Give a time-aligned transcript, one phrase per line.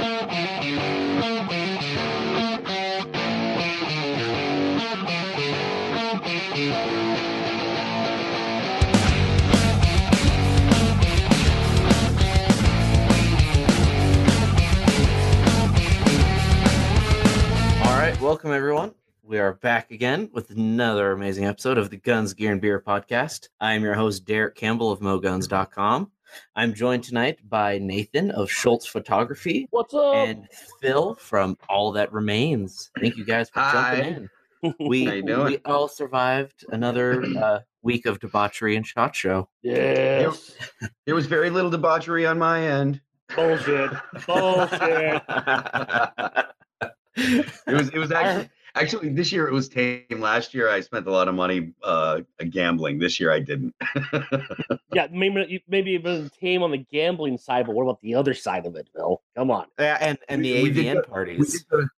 [0.00, 0.06] All
[17.98, 18.94] right, welcome everyone.
[19.22, 23.48] We are back again with another amazing episode of the Guns, Gear, and Beer podcast.
[23.60, 26.10] I am your host, Derek Campbell of MoGuns.com.
[26.56, 30.14] I'm joined tonight by Nathan of Schultz Photography What's up?
[30.14, 30.46] and
[30.80, 32.90] Phil from All That Remains.
[33.00, 34.30] Thank you guys for jumping in.
[34.78, 35.44] We, How you doing?
[35.46, 39.48] we all survived another uh, week of debauchery and shot show.
[39.62, 40.54] yes.
[41.06, 43.00] There was very little debauchery on my end.
[43.34, 43.90] Bullshit.
[44.26, 45.22] Bullshit.
[47.16, 50.04] It was it was actually actually this year it was tame.
[50.10, 52.20] Last year I spent a lot of money uh
[52.50, 52.98] gambling.
[52.98, 53.74] This year I didn't.
[54.92, 58.34] Yeah, maybe maybe it was tame on the gambling side, but what about the other
[58.34, 59.22] side of it, Bill?
[59.36, 59.66] Come on.
[59.78, 61.52] Yeah, and, and the we did AVN go- parties.
[61.52, 61.88] did to-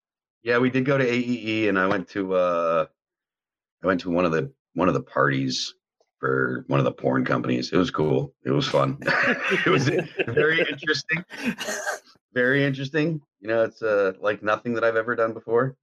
[0.42, 2.86] yeah, we did go to AEE and I went to uh
[3.82, 5.74] I went to one of the one of the parties
[6.20, 7.72] for one of the porn companies.
[7.72, 8.34] It was cool.
[8.44, 8.98] It was fun.
[9.06, 9.88] it was
[10.26, 11.24] very interesting.
[12.34, 13.20] Very interesting.
[13.40, 15.76] You know, it's uh like nothing that I've ever done before.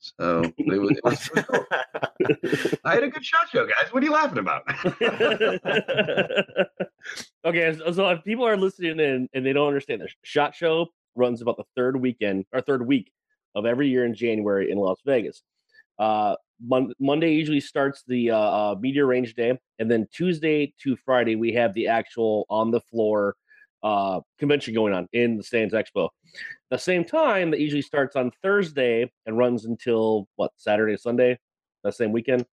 [0.00, 1.66] So it was, it was, cool.
[2.84, 3.92] I had a good shot show, guys.
[3.92, 4.62] What are you laughing about?
[7.44, 11.42] okay, so, if people are listening in and they don't understand, the shot show runs
[11.42, 13.12] about the third weekend or third week
[13.54, 15.42] of every year in January in Las Vegas.
[15.98, 20.96] Uh, Mon- Monday usually starts the uh, uh, media range day, and then Tuesday to
[20.96, 23.36] Friday we have the actual on the floor
[23.82, 26.08] uh, convention going on in the Sands Expo.
[26.70, 31.38] The same time that usually starts on Thursday and runs until what Saturday, Sunday,
[31.82, 32.46] that same weekend.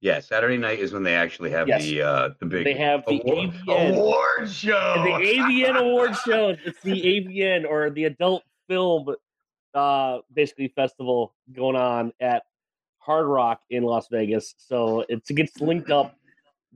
[0.00, 1.84] yeah, Saturday night is when they actually have Yes.
[1.84, 3.94] the uh the big They have the award, AVN.
[3.94, 4.94] award show.
[5.04, 6.56] the AVN award show.
[6.64, 9.14] It's the AVN or the Adult Film,
[9.74, 12.42] uh, basically festival going on at
[12.98, 14.54] Hard Rock in Las Vegas.
[14.58, 16.16] So it's, it gets linked up.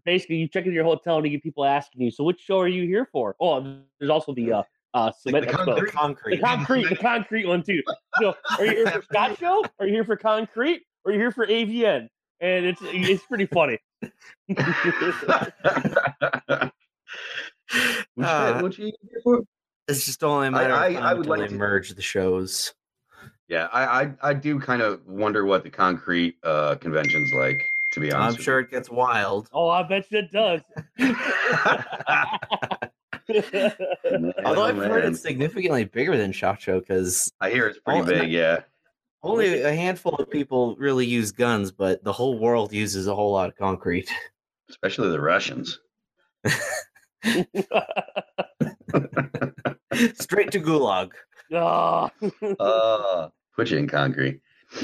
[0.05, 2.61] Basically, you check into your hotel and you get people asking you, "So which show
[2.61, 3.61] are you here for?" Oh,
[3.99, 4.63] there's also the uh,
[4.97, 5.65] uh, cement the expo.
[5.67, 6.37] concrete- concrete.
[6.37, 7.83] The concrete, the concrete one too.
[8.21, 9.65] So, are you here for Scott Show?
[9.79, 10.83] Are you here for concrete?
[11.05, 12.09] Or are you here for AVN?
[12.41, 13.79] And it's it's pretty funny.
[18.23, 19.43] Uh, what you here for?
[19.89, 22.73] It's just only a matter I- of time I would like to- merge the shows.
[23.49, 27.71] Yeah, I, I I do kind of wonder what the concrete uh convention's like.
[27.93, 29.49] To be honest, I'm honest, with sure it gets wild.
[29.53, 30.61] Oh, I bet you it does.
[33.29, 33.43] you.
[34.45, 38.01] Although Oh, I've heard it's significantly bigger than Shot Show because I hear it's pretty
[38.01, 38.31] Oh, big.
[38.31, 38.61] Yeah,
[39.23, 43.33] only a handful of people really use guns, but the whole world uses a whole
[43.33, 44.11] lot of concrete.
[44.71, 45.81] especially the Russians.
[50.15, 51.11] Straight to gulag.
[51.55, 52.11] Ah.
[52.61, 54.41] Uh, put you in concrete.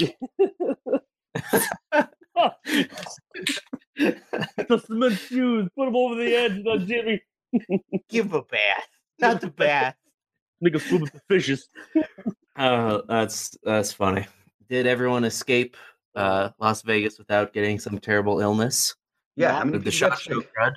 [3.95, 7.21] the cement shoes, put them over the edge, now Jimmy.
[8.09, 8.87] Give a bath,
[9.19, 9.95] not the bath.
[10.61, 11.67] Make a swim with the fishes.
[12.57, 14.25] Oh, that's that's funny.
[14.69, 15.75] Did everyone escape
[16.15, 18.95] uh, Las Vegas without getting some terrible illness?
[19.35, 20.73] Yeah, I mean, the shot show crud?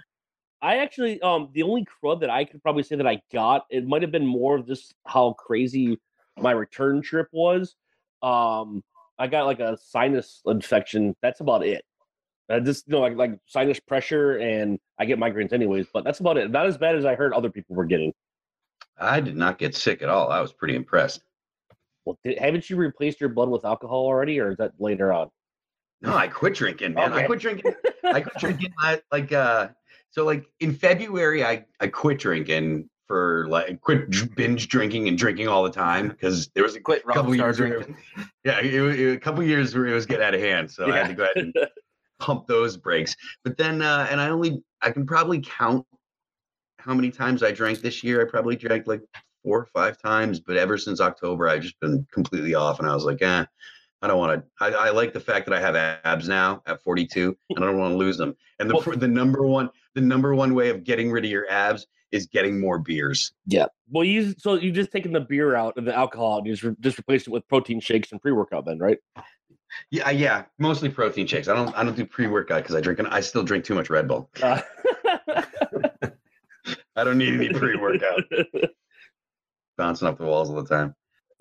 [0.63, 3.87] I actually, um, the only crud that I could probably say that I got, it
[3.87, 6.01] might have been more of just how crazy
[6.39, 7.77] my return trip was.
[8.23, 8.83] Um,
[9.19, 11.15] I got like a sinus infection.
[11.23, 11.85] That's about it.
[12.49, 15.87] Uh, just you know, like like sinus pressure, and I get migraines anyways.
[15.93, 16.51] But that's about it.
[16.51, 18.13] Not as bad as I heard other people were getting.
[18.99, 20.31] I did not get sick at all.
[20.31, 21.23] I was pretty impressed.
[22.05, 25.29] Well, did, haven't you replaced your blood with alcohol already, or is that later on?
[26.03, 27.13] No, I quit drinking, man.
[27.13, 27.75] I quit drinking.
[28.05, 29.69] I quit drinking like, like uh
[30.11, 35.49] so like in February I I quit drinking for like quit binge drinking and drinking
[35.49, 37.97] all the time because there was a Quit couple years where drinking.
[38.45, 40.91] yeah, it, it was a couple years where it was getting out of hand, so
[40.91, 41.55] I had to go ahead and
[42.19, 43.17] pump those brakes.
[43.45, 45.87] But then uh and I only I can probably count
[46.79, 48.25] how many times I drank this year.
[48.25, 49.03] I probably drank like
[49.43, 52.95] four or five times, but ever since October I've just been completely off and I
[52.95, 53.45] was like, eh,
[54.03, 54.65] I don't want to.
[54.65, 55.75] I, I like the fact that I have
[56.05, 58.37] abs now at 42, and I don't want to lose them.
[58.59, 61.51] And the Well- the number one the number one way of getting rid of your
[61.51, 63.33] abs is getting more beers.
[63.47, 63.67] Yeah.
[63.91, 66.63] Well, you so you just taken the beer out and the alcohol and you just,
[66.63, 68.99] re- just replaced it with protein shakes and pre workout, then, right?
[69.91, 71.49] Yeah, yeah, mostly protein shakes.
[71.49, 73.91] I don't I don't do pre workout because I drink I still drink too much
[73.91, 74.31] Red Bull.
[74.43, 74.61] Uh,
[76.97, 78.23] I don't need any pre workout.
[79.77, 80.95] Bouncing off the walls all the time.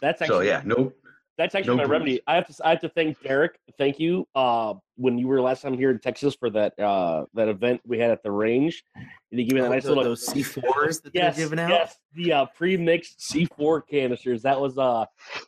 [0.00, 0.92] That's actually So yeah, no
[1.38, 2.20] That's actually No my remedy.
[2.26, 3.58] I have to I have to thank Derek.
[3.78, 4.26] Thank you.
[4.34, 7.98] Uh, when you were last time here in Texas for that uh that event we
[7.98, 9.06] had at the range, and
[9.40, 11.70] you gave me that Oh, nice tho- little those C4s that yes, they're giving out.
[11.70, 14.42] yes, the uh, pre-mixed C4 canisters.
[14.42, 15.06] That was uh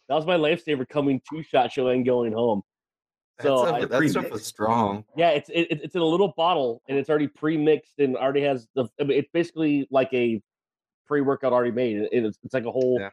[0.08, 2.62] that was my lifesaver coming to Shot Show and going home.
[3.38, 4.32] That So stuff, I- that stuff Pre-mixed.
[4.32, 5.04] was strong.
[5.16, 8.40] Yeah, it's it, it- it's in a little bottle and it's already pre-mixed and already
[8.42, 8.86] has the.
[8.98, 10.40] I mean, it's basically like a
[11.06, 11.96] pre-workout already made.
[11.98, 13.10] It- it's, it's like a whole Yeah.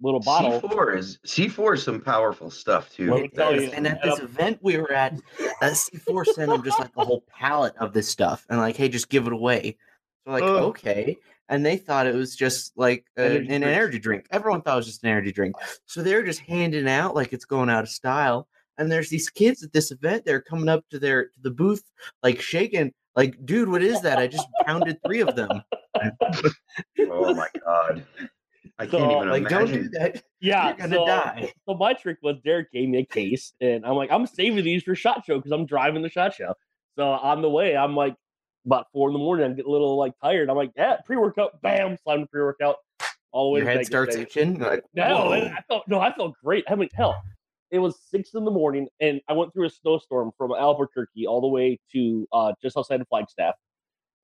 [0.00, 0.60] Little bottle.
[0.60, 3.12] C4 is C4 is some powerful stuff too.
[3.12, 5.14] Let me tell and at this event we were at,
[5.62, 8.88] uh, C4 sent them just like a whole pallet of this stuff, and like, hey,
[8.88, 9.76] just give it away.
[10.24, 10.62] So like, Ugh.
[10.64, 11.16] okay,
[11.48, 13.76] and they thought it was just like uh, Energy an drinks.
[13.76, 14.26] energy drink.
[14.30, 15.54] Everyone thought it was just an energy drink.
[15.86, 18.48] So they're just handing out like it's going out of style.
[18.76, 20.24] And there's these kids at this event.
[20.24, 21.84] They're coming up to their to the booth,
[22.24, 24.18] like shaking, like, dude, what is that?
[24.18, 25.62] I just pounded three of them.
[26.98, 28.04] oh my god.
[28.78, 29.82] I can't So, even Like, don't imagine.
[29.84, 30.22] do that.
[30.40, 31.52] Yeah, You're gonna so, die.
[31.66, 34.82] So my trick was Derek gave me a case, and I'm like, I'm saving these
[34.82, 36.52] for Shot Show because I'm driving the Shot Show.
[36.96, 38.14] So on the way, I'm like,
[38.66, 40.50] about four in the morning, I'm getting a little like tired.
[40.50, 42.76] I'm like, yeah, pre-workout, bam, slam the pre-workout
[43.32, 43.60] all the way.
[43.60, 44.22] Your head Vegas, starts baby.
[44.24, 44.58] itching.
[44.58, 46.64] Like, No, I felt no, I felt great.
[46.68, 47.22] I mean, hell,
[47.70, 51.40] it was six in the morning, and I went through a snowstorm from Albuquerque all
[51.40, 53.54] the way to uh, just outside of Flagstaff,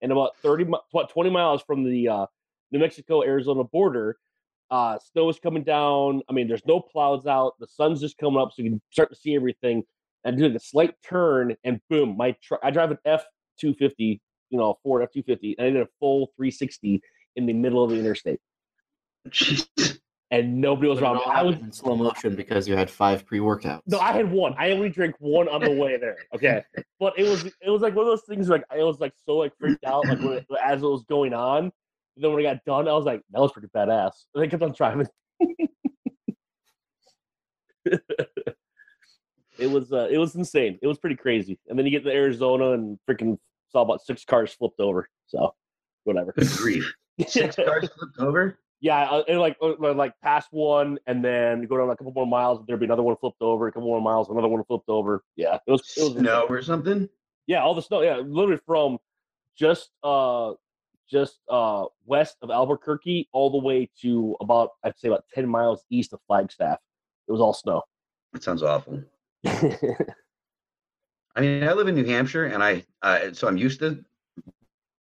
[0.03, 2.27] and about thirty, mi- what twenty miles from the uh,
[2.73, 4.19] New Mexico Arizona border.
[4.71, 6.23] Uh, snow is coming down.
[6.29, 7.55] I mean, there's no clouds out.
[7.59, 9.83] The sun's just coming up, so you can start to see everything.
[10.25, 12.61] And doing a slight turn, and boom, my truck.
[12.63, 13.25] I drive an F
[13.59, 14.21] two fifty,
[14.51, 17.01] you know, Ford F two fifty, and I did a full three sixty
[17.37, 18.39] in the middle of the interstate,
[19.29, 19.67] Jeez.
[20.31, 21.23] and nobody was But around.
[21.27, 23.81] I was in slow motion because you had five pre-workouts.
[23.87, 24.55] No, I had one.
[24.59, 26.17] I only drank one on the way there.
[26.35, 26.63] Okay,
[27.01, 28.49] but it was it was like one of those things.
[28.49, 31.33] Like I was like so like freaked out like when it, as it was going
[31.35, 31.73] on.
[32.17, 34.13] And then when I got done, I was like, that was pretty badass.
[34.35, 35.07] And I kept on driving.
[39.59, 40.79] it was uh, it was insane.
[40.83, 41.59] It was pretty crazy.
[41.69, 43.39] And then you get to Arizona and freaking
[43.71, 45.09] saw about six cars flipped over.
[45.27, 45.55] So
[46.05, 46.35] whatever.
[46.57, 46.93] Grief.
[47.27, 48.59] Six cars flipped over?
[48.83, 52.13] Yeah, uh, and like uh, uh, like past one, and then go down a couple
[52.13, 52.65] more miles.
[52.67, 53.69] There'd be another one flipped over.
[53.69, 55.23] A couple more miles, another one flipped over.
[55.37, 55.83] Yeah, it was.
[55.99, 57.09] It was Snow or something?
[57.47, 58.01] Yeah, all the snow.
[58.01, 58.99] Yeah, literally from
[59.59, 60.53] just uh
[61.11, 65.85] just uh west of Albuquerque all the way to about I'd say about ten miles
[65.91, 66.79] east of Flagstaff.
[67.29, 67.83] It was all snow.
[68.33, 69.03] That sounds awful.
[71.37, 74.05] I mean, I live in New Hampshire, and I uh, so I'm used to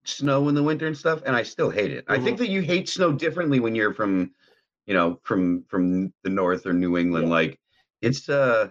[0.05, 2.05] snow in the winter and stuff, and I still hate it.
[2.09, 4.33] I think that you hate snow differently when you're from,
[4.87, 7.29] you know, from from the north or New England.
[7.29, 7.35] Yeah.
[7.35, 7.61] Like,
[8.01, 8.69] it's uh,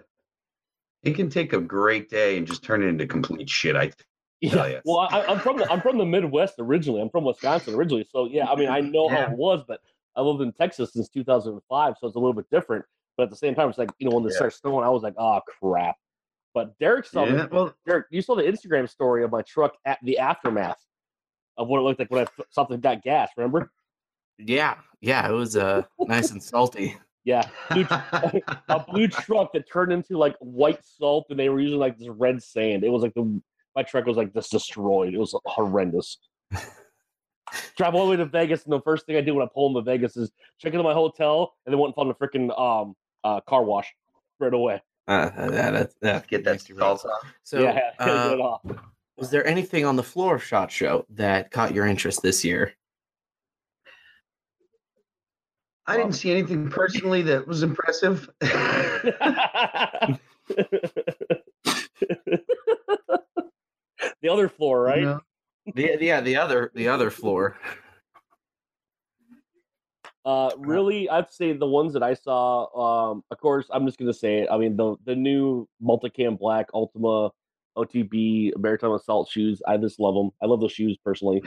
[1.02, 3.76] it can take a great day and just turn it into complete shit.
[3.76, 3.92] I
[4.40, 4.80] yeah.
[4.84, 7.00] Well, I, I'm from the I'm from the Midwest originally.
[7.00, 8.06] I'm from Wisconsin originally.
[8.10, 9.26] So yeah, I mean I know Yeah.
[9.26, 9.80] how it was, but
[10.16, 12.84] I lived in Texas since 2005, so it's a little bit different.
[13.16, 14.36] But at the same time, it's like you know when it Yeah.
[14.36, 15.96] starts snowing, I was like, oh crap.
[16.54, 19.74] But Derek saw yeah, this well, Derek, you saw the Instagram story of my truck
[19.84, 20.78] at the aftermath
[21.56, 23.30] of what it looked like when I something got gas.
[23.36, 23.70] Remember?
[24.38, 26.96] Yeah, yeah, it was uh nice and salty.
[27.24, 27.86] Yeah, blue,
[28.68, 32.08] a blue truck that turned into like white salt, and they were using like this
[32.08, 32.84] red sand.
[32.84, 33.40] It was like the
[33.74, 35.14] my truck was like just destroyed.
[35.14, 36.18] It was horrendous.
[37.76, 39.68] Drive all the way to Vegas, and the first thing I do when I pull
[39.68, 42.94] into Vegas is check into my hotel, and then went and found a freaking um
[43.24, 43.92] uh car wash
[44.38, 44.82] right away.
[45.06, 47.32] Uh, that, that, that get that makes salt off.
[47.42, 48.60] So, yeah, uh, it off.
[49.16, 52.74] was there anything on the floor of Shot Show that caught your interest this year?
[55.86, 58.28] I didn't see anything personally that was impressive.
[64.28, 65.02] the other floor, right?
[65.02, 65.20] No.
[65.74, 67.56] The yeah, the other the other floor.
[70.24, 73.10] Uh, really, I'd say the ones that I saw.
[73.10, 74.48] Um, of course, I'm just gonna say it.
[74.50, 77.30] I mean, the the new multicam black Ultima
[77.76, 79.62] OTB Maritime Assault shoes.
[79.66, 80.30] I just love them.
[80.42, 81.42] I love those shoes personally.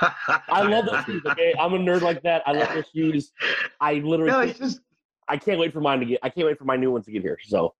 [0.00, 1.22] I love those shoes.
[1.26, 2.42] Okay, I'm a nerd like that.
[2.46, 3.32] I love those shoes.
[3.80, 4.80] I literally, No, it's just
[5.28, 6.20] I can't wait for mine to get.
[6.22, 7.38] I can't wait for my new ones to get here.
[7.42, 7.74] So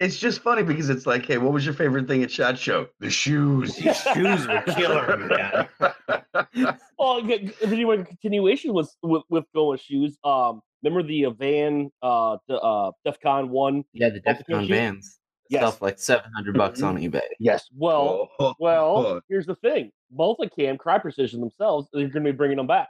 [0.00, 2.88] it's just funny because it's like, hey, what was your favorite thing at Shot Show?
[3.00, 3.74] The shoes.
[3.76, 5.68] These shoes were killer, man.
[6.98, 10.16] Oh, g- g- anyway, continuation was with, with going with shoes.
[10.24, 13.84] Um, remember the uh, Van uh, the, uh, DefCon one?
[13.92, 14.68] Yeah, the Multicam Defcon vans.
[14.68, 15.18] bands.
[15.48, 15.60] Yes.
[15.62, 17.20] Stuff like seven hundred bucks on eBay.
[17.38, 17.66] Yes.
[17.74, 19.20] Well, Oh, well, oh.
[19.28, 22.66] here's the thing: Both of Multicam, Crye Precision themselves, they're going to be bringing them
[22.66, 22.88] back.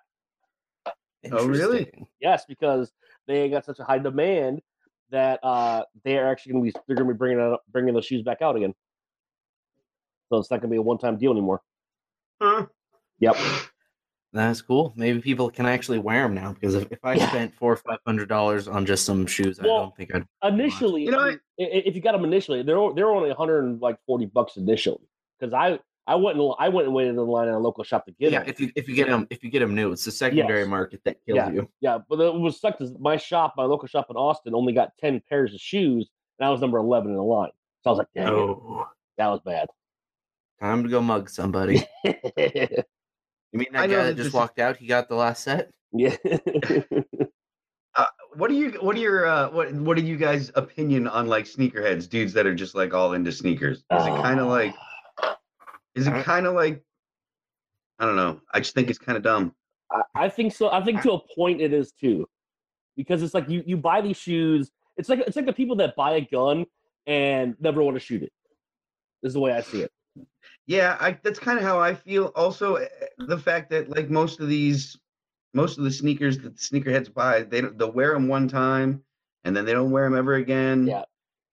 [1.33, 1.91] Oh, really?
[2.21, 2.93] Yes, because
[3.27, 4.61] they got such a high demand
[5.11, 7.95] that uh, they are actually going to be they're going to be bringing out, bringing
[7.95, 8.75] those shoes back out again.
[10.31, 11.63] So it's not going to be a one time deal anymore.
[12.41, 12.67] Huh.
[13.21, 13.37] Yep.
[14.33, 14.93] That's cool.
[14.97, 17.29] Maybe people can actually wear them now because if, if I Yeah.
[17.29, 20.27] spent four or five hundred dollars on just some shoes, I don't think I'd.
[20.43, 23.29] initially, You know, I mean, i- i- if you got them initially, they're they're only
[23.31, 25.01] 140 bucks initially.
[25.39, 28.07] Because I I went and I went and waited in line at a local shop
[28.07, 28.33] to get them.
[28.35, 28.49] Yeah, them.
[28.51, 30.69] if you if you get them if you get them new, it's the secondary Yes.
[30.69, 31.51] market that kills Yeah.
[31.51, 31.69] you.
[31.81, 34.91] Yeah, but it was sucked because my shop, my local shop in Austin, only got
[35.01, 36.09] 10 pairs of shoes,
[36.39, 37.51] and I was number 11 in the line.
[37.83, 38.87] So I was like, dang, Oh,
[39.19, 39.69] that was bad.
[40.61, 41.85] time to go mug somebody.
[43.53, 44.77] You mean that know guy that that just walked out?
[44.77, 45.71] He got the last set.
[45.93, 46.17] yeah.
[48.35, 48.73] What are you?
[48.83, 49.25] What are your?
[49.27, 52.93] Uh, what What are you guys' opinion on like sneakerheads, dudes that are just like
[52.93, 53.79] all into sneakers?
[53.79, 54.75] Is it kind of like?
[55.97, 56.83] Is it kind of like?
[57.99, 58.41] I don't know.
[58.53, 59.55] I just think it's kind of dumb.
[59.91, 60.71] I, I think so.
[60.71, 62.29] I think to a point it is too,
[62.97, 64.71] because it's like you you buy these shoes.
[64.97, 66.67] It's like it's like the people that buy a gun
[67.07, 68.33] and never want to shoot it.
[69.23, 69.93] This is the way I see it.
[70.67, 72.33] Yeah, I, that's kind of how I feel.
[72.37, 72.89] Also, eh,
[73.19, 74.99] the fact that like most of these,
[75.55, 79.03] most of the sneakers that sneakerheads buy, they don't, they'll wear them one time,
[79.45, 80.87] and then they don't wear them ever again.
[80.87, 81.05] Yeah.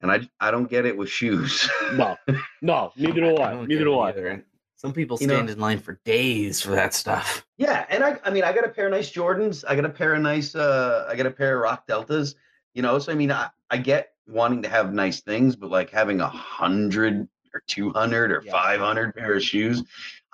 [0.03, 1.67] And I I don't get it with shoes.
[1.93, 2.15] No,
[2.62, 3.51] no, neither do I.
[3.51, 4.10] don't Neither get do I.
[4.10, 4.45] either.
[4.75, 7.45] Some people You know- stand in line for days for that stuff.
[7.57, 9.63] Yeah, and I I mean I got a pair of nice Jordans.
[9.67, 12.36] I got a pair of nice uh I got a pair of Rock Deltas.
[12.74, 15.89] You know, so I mean I, I get wanting to have nice things, but like
[15.89, 18.51] having a hundred or two hundred or Yeah.
[18.51, 19.83] five hundred pair of shoes,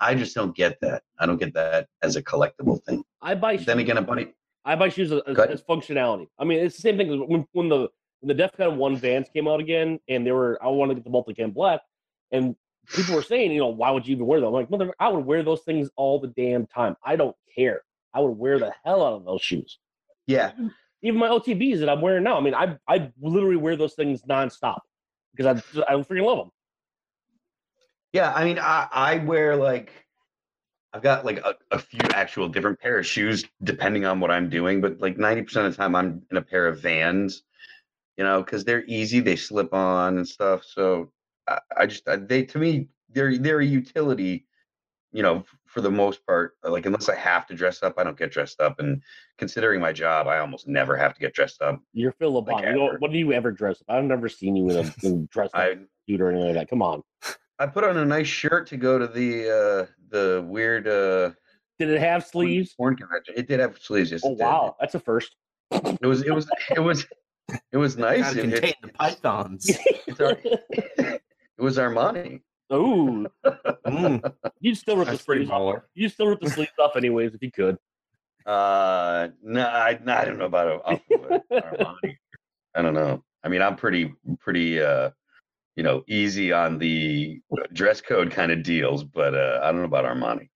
[0.00, 1.04] I just don't get that.
[1.20, 3.04] I don't get that as a collectible thing.
[3.22, 3.56] I buy.
[3.56, 4.34] Then shoes- again, a buddy.
[4.64, 6.26] I buy shoes as, as functionality.
[6.38, 7.88] I mean, it's the same thing as when, when the
[8.20, 11.04] when the DEFCON one Vans came out again, and they were I wanted to get
[11.04, 11.80] the multi multicam black,
[12.32, 12.56] and
[12.94, 14.48] people were saying, you know, why would you even wear them?
[14.48, 16.96] I'm like, mother, I would wear those things all the damn time.
[17.04, 17.82] I don't care.
[18.14, 19.78] I would wear the hell out of those shoes.
[20.26, 20.52] Yeah,
[21.02, 22.36] Even my OTBs that I'm wearing now.
[22.36, 24.80] I mean, I I literally wear those things nonstop
[25.34, 26.50] because I I freaking love them.
[28.12, 28.32] yeah.
[28.34, 29.92] I mean, I I wear like
[30.92, 34.48] I've got like a, a few actual different pair of shoes depending on what I'm
[34.48, 37.42] doing, but like ninety percent of the time I'm in a pair of Vans.
[38.20, 40.62] You know, because they're easy, they slip on and stuff.
[40.62, 41.10] So
[41.48, 44.44] I, I just I, they to me they're they're a utility.
[45.10, 48.18] You know, for the most part, like unless I have to dress up, I don't
[48.18, 48.78] get dressed up.
[48.78, 49.02] And
[49.38, 51.80] considering my job, I almost never have to get dressed up.
[51.94, 52.74] You're Phil Like LeBron.
[52.74, 53.96] you when do you ever dress up?
[53.96, 56.68] I've never seen you in a in dress up I suit or anything like that.
[56.68, 57.02] Come on.
[57.58, 61.30] I put on a nice shirt to go to the uh the weird uh
[61.78, 62.74] Did it have sleeves?
[62.74, 63.32] porn convention.
[63.38, 64.12] It did have sleeves.
[64.12, 64.40] Yes, Oh did.
[64.44, 65.36] wow, that's a first.
[65.72, 67.06] It was it was it was
[67.72, 68.20] it was nice.
[68.34, 69.70] Gotta It, it, contain the pythons.
[70.06, 71.20] it's our, it
[71.58, 72.40] was Armani.
[72.72, 73.26] Ooh,
[73.86, 75.60] Mm, you'd still rip the that's pretty sleeves off.
[75.60, 75.82] baller.
[75.94, 77.76] You'd still rip the sleeves off anyways if you could.
[78.46, 82.16] Uh, no, I, no, I don't know about a- off of a Armani.
[82.76, 83.24] I don't know.
[83.42, 85.10] I mean, I'm pretty pretty uh
[85.76, 87.40] you know easy on the
[87.72, 90.48] dress code kind of deals, but uh I don't know about Armani.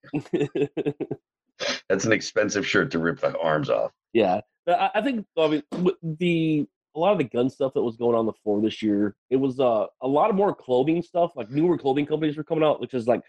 [1.88, 3.90] That's an expensive shirt to rip the arms off.
[4.12, 5.62] yeah, I, I think I mean
[6.02, 9.16] the a lot of the gun stuff that was going on the floor this year.
[9.30, 11.32] It was uh, a lot of more clothing stuff.
[11.34, 13.22] Like newer clothing companies were coming out, which is like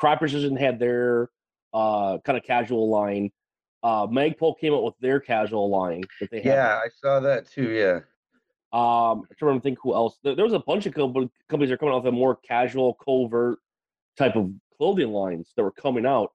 [0.00, 1.30] Crye Precision had their
[1.72, 3.30] uh kind of casual line.
[3.82, 6.54] Uh, Magpul came out with their casual line that they had.
[6.54, 7.70] Yeah, I saw that too.
[7.70, 8.00] Yeah.
[8.72, 10.18] Um, I'm trying to think who else.
[10.22, 12.94] There, there was a bunch of companies that are coming out with a more casual,
[12.94, 13.58] covert
[14.16, 16.32] type of clothing lines that were coming out.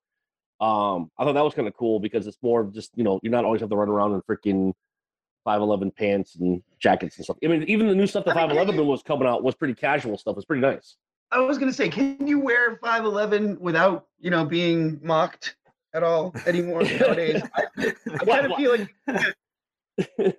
[0.60, 3.20] Um, I thought that was kind of cool because it's more of just you know
[3.22, 4.74] you're not always have to run around in freaking
[5.48, 7.38] 511 pants and jackets and stuff.
[7.42, 9.56] I mean, even the new stuff that I mean, can 511 was coming out was
[9.56, 10.36] pretty casual stuff.
[10.36, 10.98] It's pretty nice.
[11.32, 15.56] I was gonna say, can you wear 511 without, you know, being mocked
[15.94, 17.42] at all anymore nowadays?
[17.56, 19.36] I, I kind of what- feel like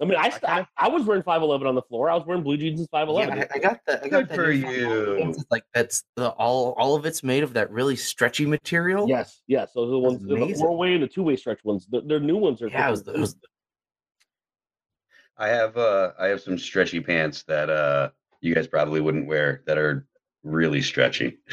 [0.00, 2.08] I mean, I, st- I, I was wearing 511 on the floor.
[2.10, 3.36] I was wearing blue jeans and 511.
[3.38, 4.04] Yeah, I, I got the.
[4.04, 5.14] I got Good the for you.
[5.30, 6.74] It's Like that's the all.
[6.78, 9.08] All of it's made of that really stretchy material.
[9.08, 9.70] Yes, yes.
[9.74, 10.58] Those are the ones, the amazing.
[10.64, 11.88] four way and the two way stretch ones.
[11.90, 12.68] The, their new ones are.
[12.68, 13.36] Yeah, it was, freaking- it was
[15.38, 19.62] I have uh I have some stretchy pants that uh you guys probably wouldn't wear
[19.66, 20.06] that are
[20.42, 21.38] really stretchy.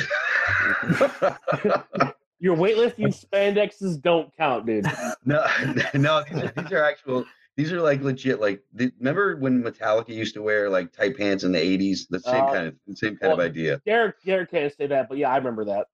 [2.39, 4.86] Your weightlifting spandexes don't count, dude.
[5.25, 5.46] no,
[5.94, 7.25] no, these are, these are actual.
[7.56, 8.42] These are like legit.
[8.42, 12.01] Like, the, remember when Metallica used to wear like tight pants in the '80s?
[12.10, 13.82] The same Uh, kind of, same kind of idea.
[13.86, 15.88] Derek, Derek can't say that, but yeah, I remember that.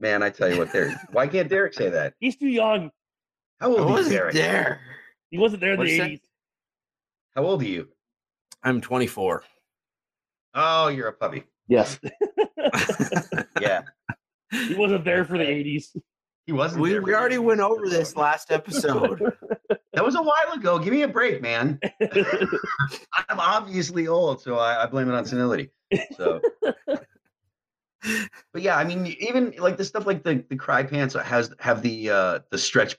[0.00, 0.96] Man, I tell you what, Derek.
[1.12, 2.14] Why can't Derek say that?
[2.18, 2.90] He's too young.
[3.60, 4.34] How old wasn't Derek?
[4.34, 4.80] there.
[5.30, 6.20] He wasn't there in What'd the eighties.
[7.36, 7.88] How old are you?
[8.62, 9.44] I'm 24.
[10.54, 11.44] Oh, you're a puppy.
[11.68, 11.98] Yes,
[13.60, 13.82] Yeah,
[14.50, 15.94] he wasn't there for the eighties.
[16.46, 16.80] he wasn't.
[16.80, 19.20] we there we already went over this last episode.
[19.92, 20.78] That was a while ago.
[20.78, 21.80] Give me a break, man.
[23.30, 25.70] I'm obviously old, so I, I blame it on senility.
[26.18, 26.38] So
[28.52, 31.80] but yeah, I mean, even like the stuff like the the Crye pants has have
[31.80, 32.96] the uh the stretch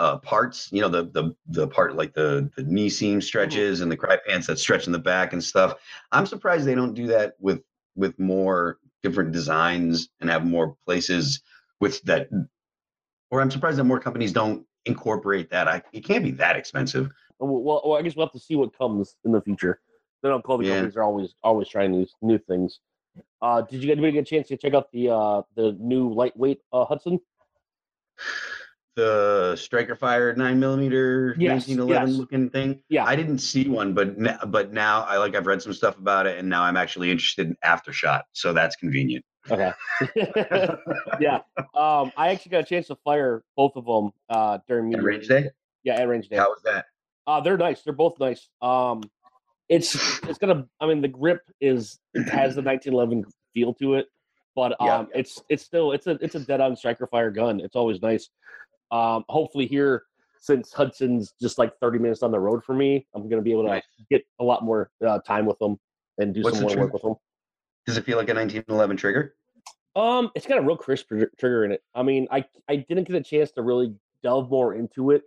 [0.00, 3.92] uh parts, you know, the the the part like the the knee seam stretches and
[3.92, 5.74] the Crye pants that stretch in the back and stuff.
[6.10, 7.60] I'm surprised they don't do that with
[7.94, 11.42] with more different designs and have more places
[11.80, 12.30] with that.
[13.30, 15.68] Or I'm surprised that more companies don't incorporate that.
[15.68, 17.10] I it can't be that expensive.
[17.38, 19.80] Well, well, I guess we'll have to see what comes in the future.
[20.22, 20.76] Then I'll call the Yeah.
[20.76, 22.80] companies are always always trying these new things.
[23.42, 26.60] Uh, did you anybody get a chance to check out the uh the new lightweight
[26.72, 27.20] uh, Hudson?
[28.96, 32.18] The Striker Fire nine millimeter Yes, 1911 yes.
[32.18, 32.82] looking thing.
[32.88, 33.04] Yeah.
[33.04, 34.16] I didn't see one, but
[34.50, 37.46] but now I like I've read some stuff about it, and now I'm actually interested
[37.46, 39.24] in Aftershock, so that's convenient.
[39.50, 39.72] Okay.
[41.20, 41.38] yeah.
[41.74, 45.02] Um, I actually got a chance to fire both of them uh during At media.
[45.02, 45.50] range day,
[45.84, 46.36] Yeah, at range day.
[46.36, 46.86] how was that?
[47.26, 47.82] Uh, they're nice.
[47.82, 48.48] They're both nice.
[48.60, 49.02] Um,
[49.68, 49.94] it's
[50.24, 50.66] it's gonna.
[50.80, 54.06] I mean, the grip is has the 1911 feel to it,
[54.56, 55.04] but um, Yeah.
[55.14, 57.60] it's it's still it's a it's a dead on striker fire gun.
[57.60, 58.28] It's always nice.
[58.90, 60.04] Um, hopefully here,
[60.40, 63.62] since Hudson's just like 30 minutes on the road for me, I'm gonna be able
[63.64, 63.82] to Nice.
[64.10, 65.78] get a lot more uh, time with them
[66.18, 67.14] and do What's some more work with them.
[67.86, 69.34] Does it feel like a 1911 trigger?
[69.96, 71.82] Um, it's got a real crisp tr- trigger in it.
[71.94, 75.22] I mean, I I didn't get a chance to really delve more into it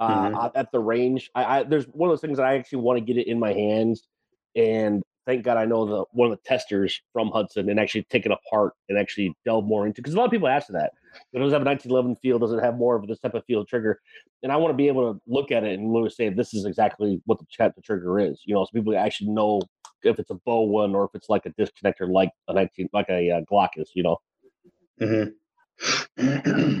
[0.00, 0.44] uh, Mhm.
[0.44, 1.30] at- at the range.
[1.34, 3.38] I, I there's one of those things that I actually want to get it in
[3.38, 4.08] my hands,
[4.56, 8.26] and thank God I know the one of the testers from Hudson and actually take
[8.26, 10.92] it apart and actually delve more into because a lot of people ask that.
[11.32, 13.64] It doesn't have a 1911 feel, does it have more of this type of feel
[13.64, 14.00] trigger?
[14.42, 16.64] And I want to be able to look at it and really say this is
[16.64, 18.40] exactly what the type of trigger is.
[18.44, 19.60] You know, so people actually know
[20.02, 23.08] if it's a bow one or if it's like a disconnector like a 19 like
[23.10, 23.90] a uh, Glock is.
[23.94, 24.16] You know.
[25.00, 26.80] Mm-hmm.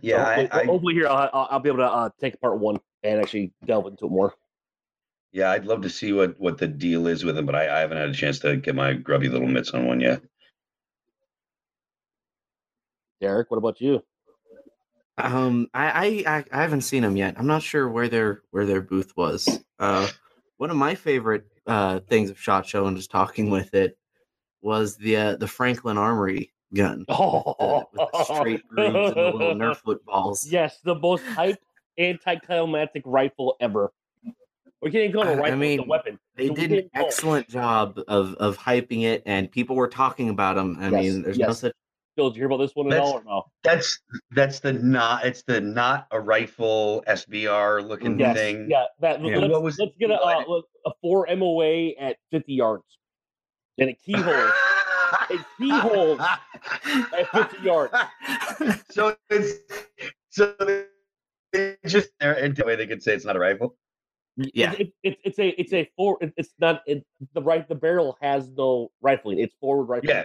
[0.00, 2.58] yeah, So hopefully, I, hopefully here I'll, I'll- I'll be able to uh, take part
[2.58, 4.34] one and actually delve into it more.
[5.32, 7.80] yeah, I'd love to see what what the deal is with them, but I, I
[7.80, 10.22] haven't had a chance to get my grubby little mitts on one yet.
[13.22, 14.02] Derek, what about you?
[15.16, 17.36] Um, I, I I haven't seen them yet.
[17.38, 19.60] I'm not sure where their where their booth was.
[19.78, 20.08] Uh,
[20.56, 23.96] one of my favorite uh things of Shot Show and just talking with it
[24.60, 27.54] was the uh, the Franklin Armory gun Oh,
[27.92, 30.44] the, with the straight grooves and the little Nerf footballs.
[30.50, 31.58] Yes, the most hyped
[31.98, 33.92] anti-climatic rifle ever.
[34.80, 36.18] We can't even call it a I rifle; it's a mean, weapon.
[36.36, 40.56] They So did an excellent job of of hyping it, and people were talking about
[40.56, 40.76] them.
[40.80, 41.72] I Yes, mean, there's no such.
[42.16, 43.42] Phil, did you hear about this one at That's- all or no?
[43.64, 43.98] That's
[44.32, 48.66] that's the not it's the not a rifle SBR looking Yes, thing.
[48.70, 48.84] yeah.
[49.00, 49.38] That Yeah.
[49.38, 52.84] let's, What was- let's get a, uh, a four MOA at 50 yards
[53.78, 54.50] and a keyhole
[55.30, 57.94] a keyhole at 50 yards.
[58.90, 59.52] so it's
[60.30, 60.54] so
[61.52, 63.76] they just there and the way they could say it's not a rifle.
[64.36, 64.72] Yeah.
[64.78, 66.18] It, it, it's a it's a four.
[66.20, 67.66] it- It's not it, the right.
[67.68, 69.38] The barrel has no rifling.
[69.38, 70.10] It's forward rifling.
[70.16, 70.24] Yeah.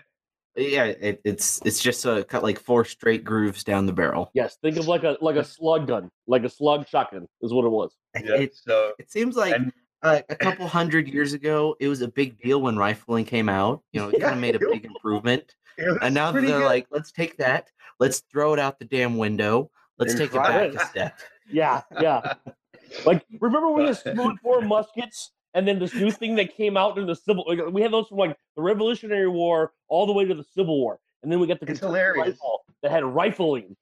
[0.57, 4.31] Yeah, it, it's it's just a cut like four straight grooves down the barrel.
[4.33, 4.57] Yes.
[4.61, 7.69] Think of like a like a slug gun, like a slug shotgun is what it
[7.69, 7.93] was.
[8.15, 8.35] Yeah.
[8.35, 9.71] It, so it seems like and-
[10.03, 13.81] uh, a couple hundred years ago, it was a big deal when rifling came out.
[13.93, 15.55] You know, it Yeah, kind of made a big improvement.
[16.01, 16.65] And now they're good.
[16.65, 20.37] like, let's take that, let's throw it out the damn window, let's And take it
[20.41, 20.75] back it.
[20.75, 21.19] a step.
[21.51, 22.33] Yeah, yeah.
[23.05, 26.77] like remember when we had smooth bore muskets, and then this new thing that came
[26.77, 27.43] out in the civil.
[27.71, 30.99] We had those from like the Revolutionary War all the way to the Civil War,
[31.23, 32.27] and then we got the It's hilarious.
[32.27, 33.75] rifle that had rifling.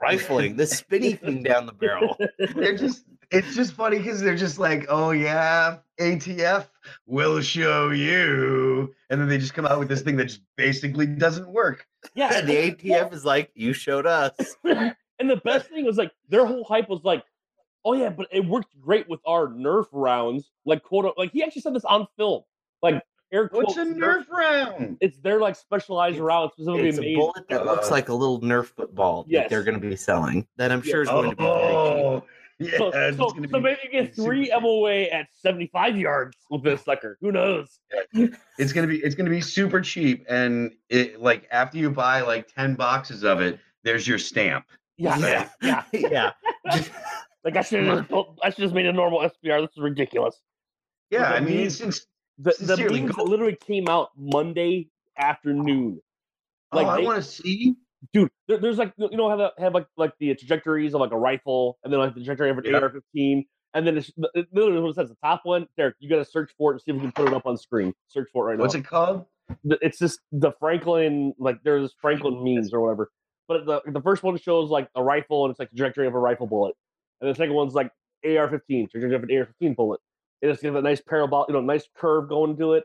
[0.00, 2.16] Rifling, the spinny thing down the barrel.
[2.54, 6.66] they're just it's just funny because they're just like, oh yeah, ATF
[7.06, 8.94] will show you.
[9.08, 11.86] And then they just come out with this thing that just basically doesn't work.
[12.14, 14.32] Yeah, And the ATF is like, you showed us.
[14.64, 14.94] and
[15.30, 17.24] the best thing was like their whole hype was like,
[17.84, 20.50] oh yeah, but it worked great with our Nerf rounds.
[20.64, 22.42] Like quote, like he actually said this on film.
[22.82, 24.96] Like air What's a Nerf round?
[25.00, 28.14] It's their like specialized It's- round specifically It's a bullet that looks Uh, like a
[28.14, 30.46] little Nerf football that they're going to be selling.
[30.56, 30.90] That I'm Yeah.
[30.92, 31.44] sure is going to be.
[31.44, 32.24] Oh,
[32.58, 34.60] yeah, So, it's so, gonna so be, maybe you get it's super three cheap.
[34.60, 37.16] MOA at 75 yards with this sucker.
[37.22, 37.78] Who knows?
[38.12, 42.52] it's gonna be it's gonna be super cheap, and it like after you buy like
[42.54, 44.66] ten boxes of it, there's your stamp.
[44.98, 45.82] Yeah, yeah, yeah.
[46.66, 46.82] yeah.
[47.44, 49.62] Just- Like I should have I should just made a normal SBR.
[49.62, 50.40] This is ridiculous.
[51.10, 52.06] Yeah, the I mean, memes- since
[52.38, 56.00] The the memes go- literally came out Monday afternoon.
[56.72, 57.74] Oh, like oh, I want to see.
[58.12, 61.12] dude, there, there's like you know how the have like like the trajectories of like
[61.12, 62.78] a rifle, and then like the trajectory of an Yeah.
[62.78, 65.66] AR-15, and then it's it literally what it says the top one.
[65.76, 67.46] Derek, you got to search for it and see if we can put it up
[67.46, 67.92] on screen.
[68.08, 68.80] Search for it right What's now.
[68.80, 69.24] What's it called?
[69.82, 73.10] it's just the Franklin, like there's Franklin memes or whatever.
[73.48, 76.14] But the the first one shows like a rifle and it's like the trajectory of
[76.14, 76.76] a rifle bullet,
[77.20, 77.90] and the second one's like
[78.24, 80.00] AR-15 trajectory have an AR-15 bullet.
[80.42, 82.84] It just gives a nice parabol, you know, nice curve going to it,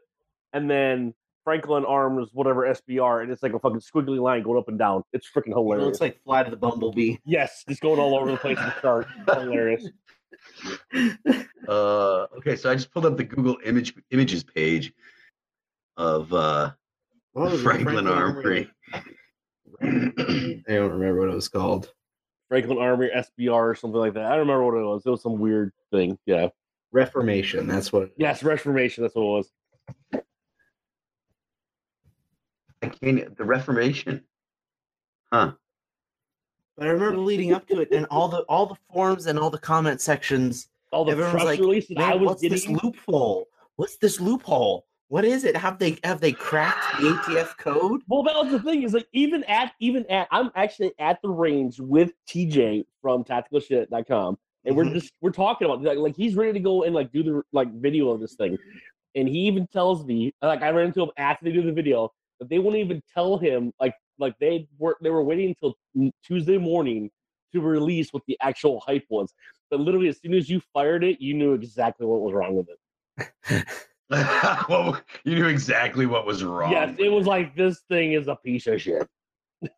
[0.54, 1.14] and then
[1.46, 5.04] Franklin Arms, whatever SBR, and it's like a fucking squiggly line going up and down.
[5.14, 5.56] It's freaking hilarious.
[5.56, 5.86] It hilarious.
[5.86, 7.18] looks like Fly to the Bumblebee.
[7.26, 9.08] yes, just going all over the place in the chart.
[9.32, 9.88] Hilarious.
[11.68, 14.94] Uh, okay, so I just pulled up the Google image images page
[15.98, 16.72] of uh,
[17.34, 17.64] What was it?
[17.64, 18.70] Franklin Armory.
[18.94, 19.88] I
[20.68, 21.94] don't remember what it was called.
[22.50, 24.26] Franklin Army SBR or something like that.
[24.26, 25.06] I don't remember what it was.
[25.06, 26.18] It was some weird thing.
[26.26, 26.50] Yeah.
[26.92, 27.68] Reformation.
[27.68, 28.12] That's what.
[28.18, 29.04] Yes, Reformation.
[29.04, 29.52] That's what it was.
[32.82, 33.38] I can't.
[33.38, 34.24] The Reformation.
[35.32, 35.54] Huh.
[36.78, 39.50] But I remember leading up to it, and all the all the forums and all
[39.50, 40.68] the comment sections.
[40.92, 43.48] All the Everyone's press like, release that I was what's this loophole?
[43.76, 44.86] What's this loophole?
[45.10, 45.56] What is it?
[45.56, 48.02] Have they have they cracked the ATF code?
[48.08, 51.30] Well, that was the thing is like even at even at I'm actually at the
[51.30, 54.94] range with TJ from tacticalshit.com and we're Mhm.
[54.94, 57.72] just we're talking about like, like he's ready to go and like do the like
[57.74, 58.58] video of this thing.
[59.14, 62.12] And he even tells me like I ran into him after they do the video
[62.40, 65.76] that they won't even tell him like like they were they were waiting until
[66.26, 67.12] Tuesday morning
[67.54, 69.34] to release what the actual hype was.
[69.70, 72.70] But literally as soon as you fired it, you knew exactly what was wrong with
[72.70, 73.66] it.
[74.70, 76.72] well, you knew exactly what was wrong.
[76.72, 79.08] Yes, it was like this thing is a piece of shit.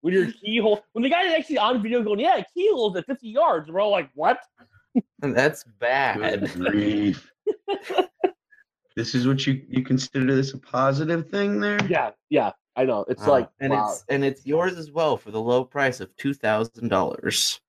[0.00, 3.28] when your keyhole, when the guy is actually on video going, yeah, keyhole's at 50
[3.28, 4.38] yards, and we're all like, what?
[5.22, 6.18] And that's bad.
[6.40, 7.30] Good grief.
[8.96, 11.78] this is what you you consider this a positive thing there?
[11.86, 13.04] Yeah, yeah, I know.
[13.08, 13.90] It's Uh, like, and wow.
[13.90, 17.60] it's and it's yours as well for the low price of two thousand dollars.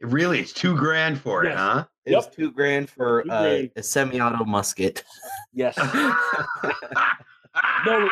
[0.00, 1.58] Really, it's two grand for it, Yes.
[1.58, 1.84] huh?
[2.08, 2.34] It's Yep.
[2.34, 5.04] two grand for Two uh, a semi-auto musket.
[5.52, 5.76] yes,
[7.86, 8.08] no,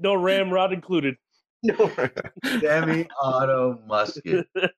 [0.00, 1.14] no ramrod included.
[1.62, 1.90] no,
[2.60, 4.46] Semi-auto musket.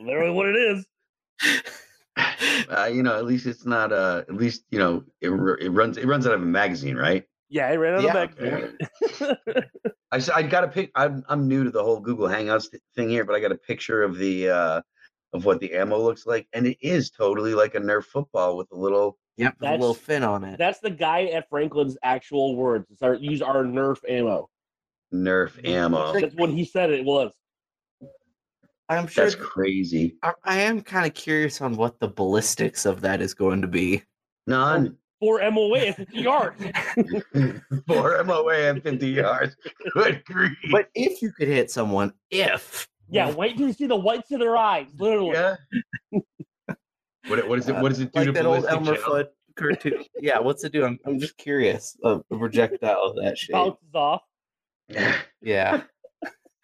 [0.00, 0.86] Literally what it is.
[2.68, 3.92] Uh, you know, at least it's not.
[3.92, 5.96] Uh, at least you know it, it runs.
[5.96, 7.24] It runs out of a magazine, right?
[7.48, 8.48] Yeah, I ran out Yeah, of back.
[9.22, 9.36] okay.
[10.12, 10.90] I I got a pic.
[10.96, 14.02] I'm I'm new to the whole Google Hangouts thing here, but I got a picture
[14.02, 14.80] of the uh
[15.32, 18.70] of what the ammo looks like, and it is totally like a Nerf football with
[18.72, 19.18] a little.
[19.36, 20.58] yep, with a little fin on it.
[20.58, 22.86] That's the guy at Franklin's actual words.
[22.90, 24.48] It's our, use our Nerf ammo.
[25.12, 26.12] Nerf ammo.
[26.12, 27.32] That's what he said it was.
[28.88, 29.24] I'm sure.
[29.24, 30.16] That's crazy.
[30.22, 33.68] I, I am kind of curious on what the ballistics of that is going to
[33.68, 34.02] be.
[34.48, 34.88] None.
[34.88, 36.64] Oh, four MOA at 50 yards.
[37.86, 39.54] Four MOA at 50 yards.
[39.92, 40.56] Good grief.
[40.72, 44.40] But if you could hit someone, if Yeah, wait till you see the whites of
[44.40, 44.86] their eyes.
[44.98, 45.32] Literally.
[45.32, 45.56] yeah.
[47.28, 47.76] What, what is it?
[47.76, 48.94] What does it do like to that old Elmer?
[48.96, 50.04] Fudd cartoon.
[50.20, 50.84] yeah, what's it do?
[50.84, 53.52] I'm, I'm just curious a projectile of that shape.
[53.52, 54.22] Bounces off.
[55.42, 55.82] Yeah.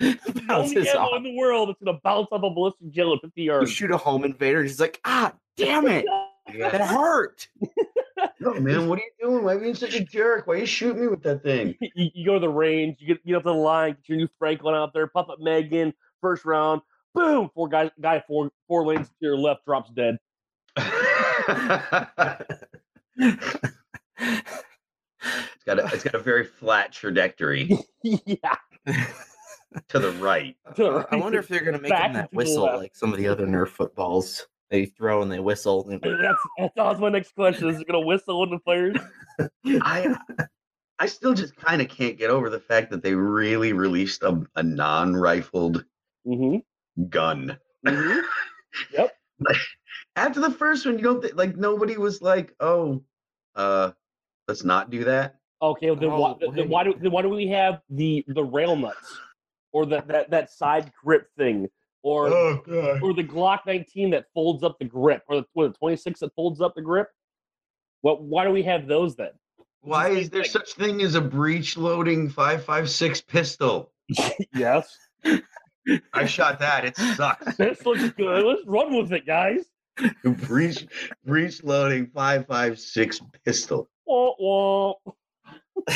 [0.01, 1.17] It's the only Bounces ammo off.
[1.19, 3.97] in the world that's gonna bounce off a ballistic gel at 50 You shoot a
[3.97, 6.05] home invader, and he's like, ah, damn it,
[6.53, 6.69] Yeah.
[6.71, 7.49] that hurt.
[8.41, 9.45] No, man, what are you doing?
[9.45, 10.47] Why are you being such a jerk?
[10.47, 11.75] Why are you shoot me with that thing?
[11.81, 14.09] you, you go to the range, you get you get up to the line, get
[14.09, 16.83] your new Franklin out there, pop up Megan, first round,
[17.15, 20.17] boom, four guys, guy four four lanes to your left drops dead.
[23.19, 23.59] It's
[25.65, 27.71] got a, it's got a very flat trajectory
[28.03, 28.57] yeah.
[29.89, 30.57] to the right.
[30.77, 32.79] to the I wonder if they're gonna make Back him that whistle left.
[32.79, 34.47] like some of the other Nerf footballs.
[34.71, 35.89] They throw and they whistle.
[35.89, 37.69] and- That's, that's, that was my next question.
[37.69, 38.97] Is it gonna whistle when the players?
[39.83, 40.15] I
[40.99, 44.41] I still just kind of can't get over the fact that they really released a,
[44.57, 45.85] a non-rifled
[46.27, 47.09] Mm-hmm.
[47.09, 47.59] gun.
[47.87, 49.05] mm-hmm.
[50.17, 53.03] After the first one, you don't think like nobody was like, "Oh,
[53.55, 53.93] uh,
[54.49, 57.29] let's not do that." Okay, well, then, why, Oh, then why do then why do
[57.29, 59.19] we have the the rail nuts
[59.73, 61.69] or that that that side grip thing
[62.03, 65.79] or Oh or the Glock 19 that folds up the grip or the, what, the
[65.79, 67.09] 26 that folds up the grip?
[68.03, 69.31] What why do we have those then?
[69.81, 70.51] Why is there thing.
[70.51, 73.93] such thing as a breech loading 556 pistol?
[74.55, 74.97] yes.
[76.13, 76.85] I shot that.
[76.85, 77.57] It sucks.
[77.59, 78.45] This looks good.
[78.45, 79.65] Let's run with it, guys.
[80.25, 80.87] breech
[81.25, 83.89] breech loading 556 pistol.
[84.07, 84.93] Wah, wah.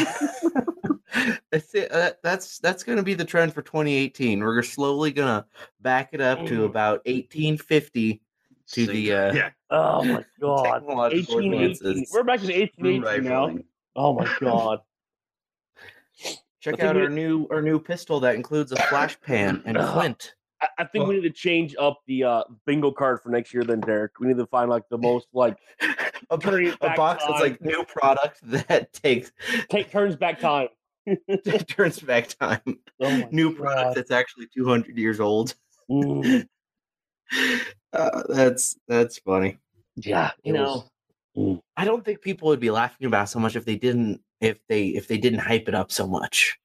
[1.50, 1.90] that's it.
[1.92, 4.40] Uh, that's that's going to be the trend for 2018.
[4.40, 5.46] We're slowly going to
[5.80, 6.64] back it up to Mm.
[6.66, 8.22] about 1850
[8.72, 10.64] to the uh, yeah, Oh my god.
[10.64, 12.06] technological 1818.
[12.12, 13.46] We're back to true 1818 now.
[13.46, 13.64] rifling.
[13.96, 14.78] Oh my god.
[16.60, 19.94] Check out we- our new our new pistol that includes a flash pan and Ugh.
[19.94, 20.34] flint.
[20.62, 23.64] I, I think we need to change up the uh, bingo card for next year.
[23.64, 25.56] Then Derek, we need to find like the most like
[26.30, 29.32] A, bo- a back box that's like new product that takes
[29.70, 30.68] take turns back time.
[31.66, 32.60] turns back time.
[33.00, 35.54] Oh my new product that's actually 200 years old.
[37.92, 39.58] Uh, that's that's funny.
[39.96, 40.90] yeah, You know, was-
[41.36, 41.60] Mm.
[41.76, 44.88] I don't think people would be laughing about so much if they didn't if they
[44.88, 46.58] if they didn't hype it up so much.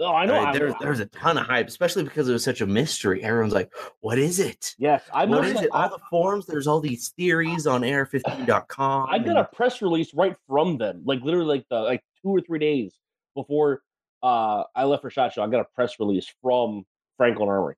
[0.00, 0.32] Oh, I know.
[0.34, 3.22] Right, I- there, there's a ton of hype, especially because it was such a mystery.
[3.22, 4.74] Everyone's like, "What is it?
[4.78, 5.64] yes, I What is it.
[5.64, 9.08] it?" All the forums, there's all these theories on AR15.com.
[9.10, 12.40] I got a press release right from them, like literally like the like two or
[12.40, 12.94] three days
[13.34, 13.82] before
[14.22, 15.42] uh I left for Shot Show.
[15.42, 16.84] I got a press release from
[17.16, 17.74] Franklin Armory.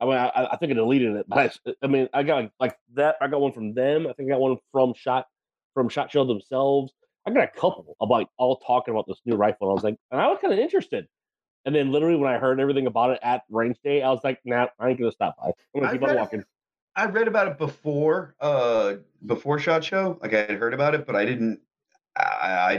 [0.00, 2.52] I mean, I, I think I deleted it, but I, I mean, I got like,
[2.60, 3.16] like that.
[3.20, 4.06] I got one from them.
[4.06, 5.26] I think I got one from Shot
[5.74, 6.92] from Shot Show themselves.
[7.26, 9.68] I got a couple about all talking about this new rifle.
[9.68, 11.08] And I was like, and I was kind of interested.
[11.64, 14.40] And then literally when I heard everything about it at range day, I was like,
[14.44, 15.48] nah, I ain't gonna stop by.
[15.48, 16.44] I'm gonna I keep on read- walking.
[16.96, 18.94] I read about it before, uh,
[19.26, 20.18] before Shot Show.
[20.20, 21.60] Like I had heard about it, but I didn't,
[22.16, 22.22] I,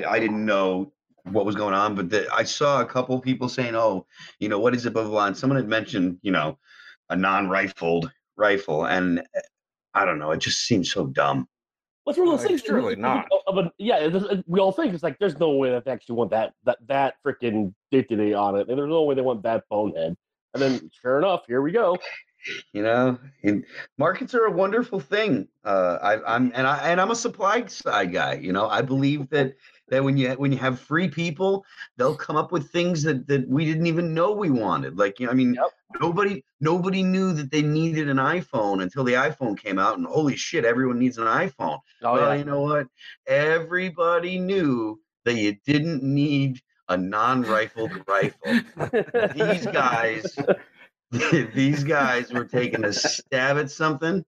[0.03, 0.91] I, I didn't know
[1.23, 1.95] what was going on.
[1.95, 4.05] But the, I saw a couple people saying, "Oh,
[4.39, 5.27] you know, what is it, blah blah." blah.
[5.27, 6.57] And someone had mentioned, you know,
[7.09, 9.39] a non-rifled rifle, and eh,
[9.93, 10.31] I don't know.
[10.31, 11.47] It just seems so dumb.
[12.03, 12.61] What's one of those things?
[12.61, 13.27] surely not.
[13.47, 15.91] Of a, yeah, it, it- we all think it's like there's no way that they
[15.91, 19.43] actually want that that that freaking dignity on it, and there's no way they want
[19.43, 20.15] that bonehead.
[20.53, 21.97] And then, sure enough, here we go.
[22.71, 23.65] You know, and
[23.97, 25.49] markets are a wonderful thing.
[25.65, 28.35] Uh, I, I'm and I and I'm a supply side guy.
[28.35, 29.55] You know, I believe that
[29.89, 31.65] that when you when you have free people,
[31.97, 34.97] they'll come up with things that that we didn't even know we wanted.
[34.97, 35.71] Like, you know, I mean, Yep.
[36.01, 40.35] nobody nobody knew that they needed an iPhone until the iPhone came out, and holy
[40.35, 41.79] shit, everyone needs an iPhone.
[42.03, 42.87] Oh well, yeah, you know what?
[43.27, 48.59] Everybody knew that you didn't need a non-rifled rifle.
[49.35, 50.35] These guys,
[51.53, 54.25] these guys were taking a stab at something.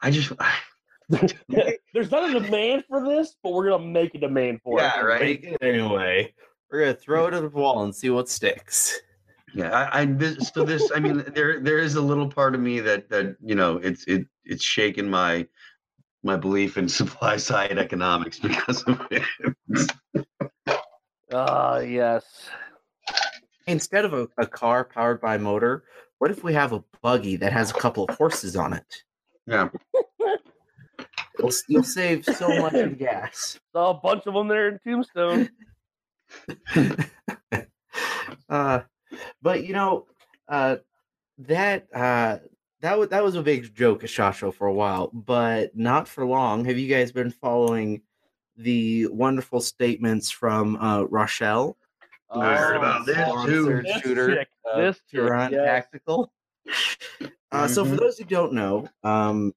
[0.00, 0.32] I just,
[1.94, 5.04] there's not a demand for this, but we're gonna make a demand for Yeah, it.
[5.04, 5.56] right.
[5.62, 6.34] Anyway.
[6.70, 8.98] We're gonna throw it at the wall and see what sticks.
[9.54, 12.60] yeah, I, I this, so this, I mean, there, there is a little part of
[12.60, 15.46] me that, that you know, it's, it, it's shaken my,
[16.22, 19.22] my belief in supply side economics because of it.
[21.30, 22.24] Ah, yes.
[23.66, 25.84] Instead of a, a car powered by motor,
[26.18, 29.02] what if we have a buggy that has a couple of horses on it?
[29.46, 29.68] Yeah,
[31.38, 33.58] You'll, you'll save so much in gas.
[33.72, 35.48] Saw a bunch of them there in Tombstone.
[38.48, 38.80] uh,
[39.40, 40.06] but you know,
[40.48, 40.76] uh,
[41.38, 42.38] that uh,
[42.80, 46.08] that was that was a big joke at Shot Show for a while, but not
[46.08, 46.64] for long.
[46.64, 48.02] Have you guys been following
[48.56, 51.76] the wonderful statements from uh, Rochelle?
[52.30, 53.82] I heard about this, too.
[53.82, 55.64] This shooter, chick, uh, this chick, Taran yes.
[55.64, 56.32] Tactical.
[57.50, 58.00] Uh, So, for Mhm.
[58.00, 59.54] those who don't know, um,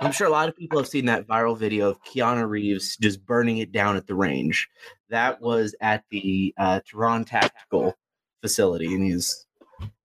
[0.00, 3.24] I'm sure a lot of people have seen that viral video of Keanu Reeves just
[3.24, 4.68] burning it down at the range.
[5.10, 7.96] That was at the uh, Taran Tactical
[8.40, 9.46] facility, and he's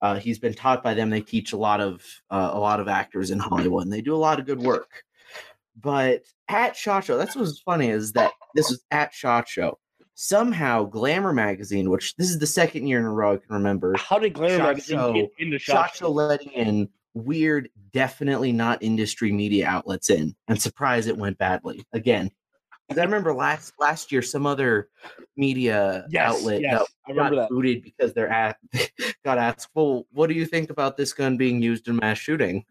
[0.02, 1.10] uh, he's been taught by them.
[1.10, 4.16] They teach a lot of uh, a lot of actors in Hollywood, and they do
[4.16, 5.04] a lot of good work.
[5.82, 9.80] But at Shot Show, that's what's funny is that this was at Shot Show.
[10.16, 13.96] Somehow, Glamour magazine, which this is the second year in a row I can remember,
[13.98, 18.52] How did Glamour Shot Magazine Show- get into Shot Shot Show letting in weird, definitely
[18.52, 22.30] not industry media outlets in, and surprised it went badly again.
[22.90, 24.90] 'Cause I remember last last year, some other
[25.38, 27.50] media Yes, outlet yes, got, I remember got that.
[27.50, 28.58] booted because they're at
[29.24, 32.66] got asked, "Well, what do you think about this gun being used in mass shooting?"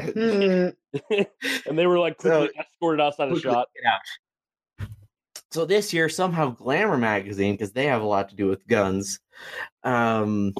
[0.00, 0.68] Hmm,
[1.10, 3.68] and they were like quickly So- escorted outside of shot.
[3.74, 4.88] get out.
[5.50, 9.20] So this year, somehow Glamour magazine, because they have a lot to do with guns,
[9.84, 10.52] um,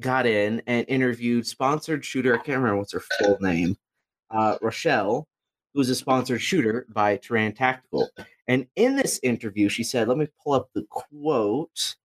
[0.00, 2.34] got in and interviewed sponsored shooter.
[2.34, 3.76] I can't remember what's her full name,
[4.30, 5.26] uh, Rochelle,
[5.74, 8.10] who's a sponsored shooter by Taran Tactical.
[8.48, 11.96] And in this interview, she said, "Let me pull up the quote."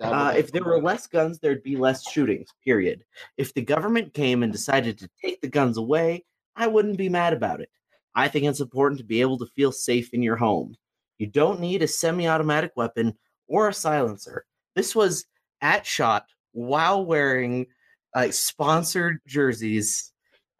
[0.00, 3.04] Uh, if there were less guns, there'd be less shootings, period.
[3.36, 6.24] If the government came and decided to take the guns away,
[6.54, 7.70] I wouldn't be mad about it.
[8.14, 10.76] I think it's important to be able to feel safe in your home.
[11.18, 14.44] You don't need a semi automatic weapon or a silencer.
[14.76, 15.26] This was
[15.60, 16.26] at shot
[16.58, 17.66] while wearing
[18.14, 20.12] like sponsored jerseys.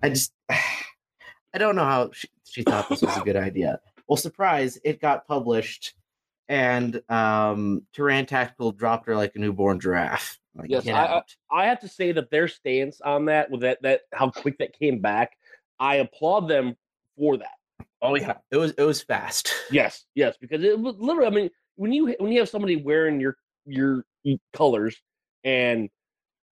[0.03, 3.81] I just, I don't know how she, she thought this was a good idea.
[4.07, 5.95] Well, surprise, it got published
[6.51, 10.39] and um Taran Tactical dropped her like a newborn giraffe.
[10.55, 13.83] Like, Yes, I- I- I have to say that their stance on that, with that
[13.83, 15.37] that how quick that came back,
[15.79, 16.75] I applaud them
[17.17, 17.57] for that.
[18.03, 19.53] oh yeah, it was it was fast.
[19.71, 21.27] Yes, yes, because it was literally.
[21.27, 24.05] I mean, when you when you have somebody wearing your your
[24.55, 24.97] colors
[25.45, 25.89] and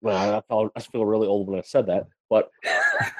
[0.02, 2.50] well, I felt I feel really old when I said that, but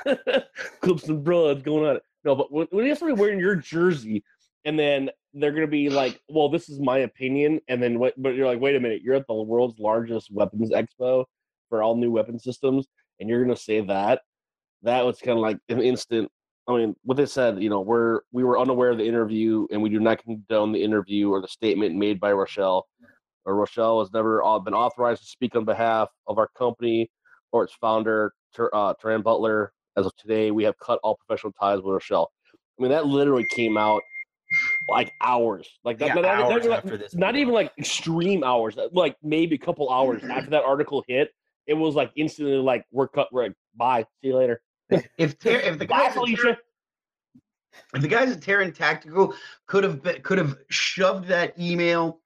[0.81, 2.01] clips and broads going on.
[2.25, 4.25] No, but when, when you have somebody wearing your jersey
[4.65, 8.15] and then they're gonna be like, "Well, this is my opinion," and then what?
[8.21, 11.25] But you're like, "Wait a minute, you're at the world's largest weapons expo
[11.69, 12.87] for all new weapon systems,
[13.21, 14.23] and you're gonna say that."
[14.83, 16.31] That was kind of like an instant
[16.69, 19.81] I mean, with this said, you know, we're we were unaware of the interview, and
[19.81, 22.87] we do not condone the interview or the statement made by Rochelle.
[23.55, 27.11] Rochelle has never uh, been authorized to speak on behalf of our company
[27.53, 29.73] or its founder, Ter, uh, Taran Butler.
[29.97, 32.31] As of today, we have cut all professional ties with Rochelle.
[32.79, 34.03] I mean, that literally came out
[34.89, 37.73] like hours, like that, Yeah, not, not- not hours even, after this not even like
[37.79, 41.31] extreme hours, like maybe a couple hours after that article hit.
[41.67, 43.29] It was like instantly like we're cut.
[43.33, 44.61] We're like, bye, see you later.
[44.91, 45.07] If
[45.39, 46.59] Ter- if the guys at Felicia.
[47.95, 49.35] If the guys at Taran Tactical
[49.67, 52.21] could have been, could have shoved that email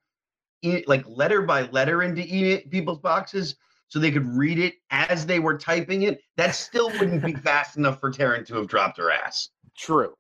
[0.63, 2.23] in, like letter by letter into
[2.71, 3.57] people's boxes
[3.89, 7.77] so they could read it as they were typing it, that still wouldn't be fast
[7.77, 9.51] enough for Taran to have dropped her ass.
[9.77, 10.15] True.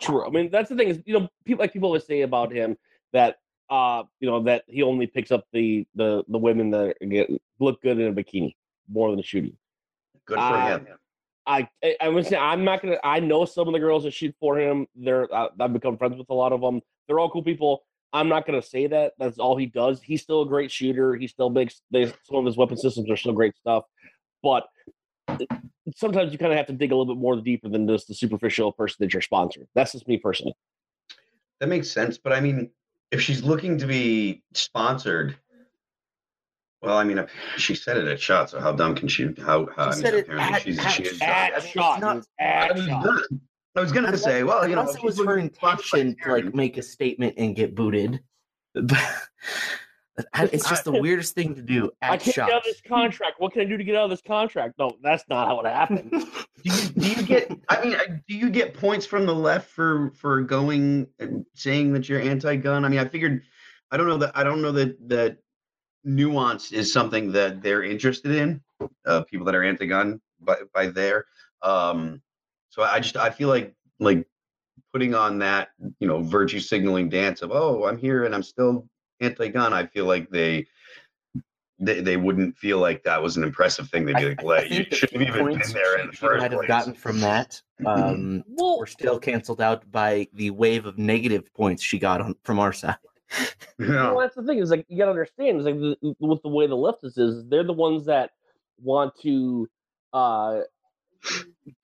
[0.00, 0.26] True.
[0.26, 2.76] I mean, that's the thing is, you know, people like people always say about him
[3.12, 3.36] that
[3.70, 7.80] uh, you know, that he only picks up the the the women that get look
[7.82, 8.54] good in a bikini
[8.88, 9.56] more than a shooting.
[10.26, 10.86] Good for Uh, him.
[11.46, 12.98] I I, I would say I'm not gonna.
[13.02, 14.86] I know some of the girls that shoot for him.
[14.94, 16.80] They're I, I've become friends with a lot of them.
[17.06, 17.84] They're all cool people.
[18.12, 19.12] I'm not gonna say that.
[19.18, 20.02] That's all he does.
[20.02, 21.14] He's still a great shooter.
[21.16, 23.84] He still makes they, some of his weapon systems are still great stuff.
[24.42, 24.66] But
[25.96, 28.14] sometimes you kind of have to dig a little bit more deeper than just the
[28.14, 29.66] superficial person that you're sponsoring.
[29.74, 30.54] That's just me personally.
[31.60, 32.18] That makes sense.
[32.18, 32.70] But I mean,
[33.10, 35.36] if she's looking to be sponsored,
[36.82, 38.50] well, I mean, uh, she said it at shot.
[38.50, 39.28] So how dumb can she?
[39.38, 39.68] How?
[39.76, 41.16] how I She mean, said it apparently at- she's, at she is.
[41.18, 41.28] shot.
[41.28, 43.06] At I mean, it's shot, not- dude, I at was shot.
[43.74, 45.52] Gonna, I was gonna Unless- say, well, you know, unless it was her looking to
[45.52, 48.20] be sponsored by intention to like make a statement and get booted.
[50.14, 52.82] But it's just the weirdest thing to do I at can't get out of this
[52.86, 53.36] contract.
[53.38, 54.74] What can I do to get out of this contract?
[54.78, 56.10] No, that's not how it happened.
[56.62, 60.12] do you, do you get i mean do you get points from the left for
[60.14, 63.42] for going and saying that you're anti-gun i mean i figured
[63.90, 65.38] i don't know that i don't know that that
[66.04, 68.60] nuance is something that they're interested in
[69.06, 71.24] uh people that are anti-gun by by there
[71.62, 72.20] um
[72.72, 74.26] so i just i feel like like
[74.92, 75.68] putting on that
[76.00, 78.88] you know virtue signaling dance of oh i'm here and i'm still
[79.20, 80.66] anti-gun i feel like they
[81.78, 84.28] they, they wouldn't feel like that was an impressive thing to I- do.
[84.28, 86.12] Like, I well, you think the shouldn't key have even points been there in the
[86.12, 86.68] she first might have place.
[86.68, 91.82] gotten from that um, well, were still canceled out by the wave of negative points
[91.82, 92.96] she got on from our side.
[93.80, 96.68] Well, that's the thing is like you gotta understand is like the, with the way
[96.68, 98.30] the leftists is they're the ones that
[98.80, 99.68] want to
[100.12, 100.60] uh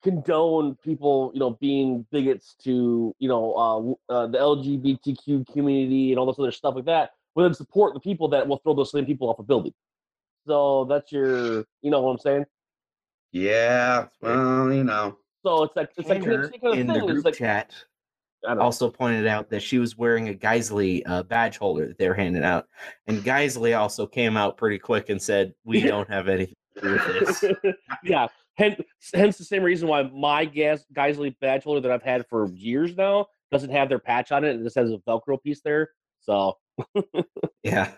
[0.03, 6.19] condone people you know being bigots to you know uh, uh the lgbtq community and
[6.19, 8.91] all this other stuff like that but then support the people that will throw those
[8.91, 9.73] same people off a building
[10.45, 12.45] so that's your you know what i'm saying
[13.31, 15.17] Yeah, well, you know.
[15.45, 17.73] so it's like it's like Tanner it's kind of in the group it's like chat
[18.47, 22.07] I also pointed out that she was wearing a Geissele uh, badge holder that they
[22.07, 22.67] were handing out,
[23.07, 26.91] and Geissele also came out pretty quick and said, "We don't have anything to do
[26.93, 28.27] with this." yeah.
[28.59, 28.81] Hence,
[29.13, 32.95] hence the same reason why my gas Geissele badge holder that I've had for years
[32.97, 34.57] now doesn't have their patch on it.
[34.57, 35.91] It just has a Velcro piece there.
[36.19, 36.57] So
[37.63, 37.91] Yeah.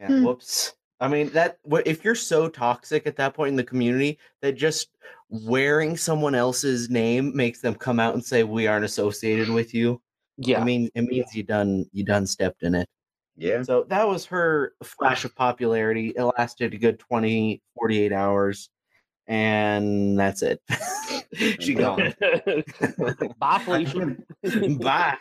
[0.00, 0.06] Yeah.
[0.06, 0.24] Hmm.
[0.24, 0.74] Whoops.
[0.98, 1.58] I mean that.
[1.86, 4.88] If you're so toxic at that point in the community that just
[5.28, 10.02] wearing someone else's name makes them come out and say we aren't associated with you.
[10.38, 12.88] yeah, I mean, it means you done you done stepped in it.
[13.36, 13.62] Yeah.
[13.62, 16.12] So that was her flash of popularity.
[16.16, 18.68] It lasted a good 20, 48 hours,
[19.30, 20.60] and that's it.
[21.60, 22.12] she gone.
[23.38, 24.16] Bye, I Felicia.
[24.42, 25.16] can't, Bye.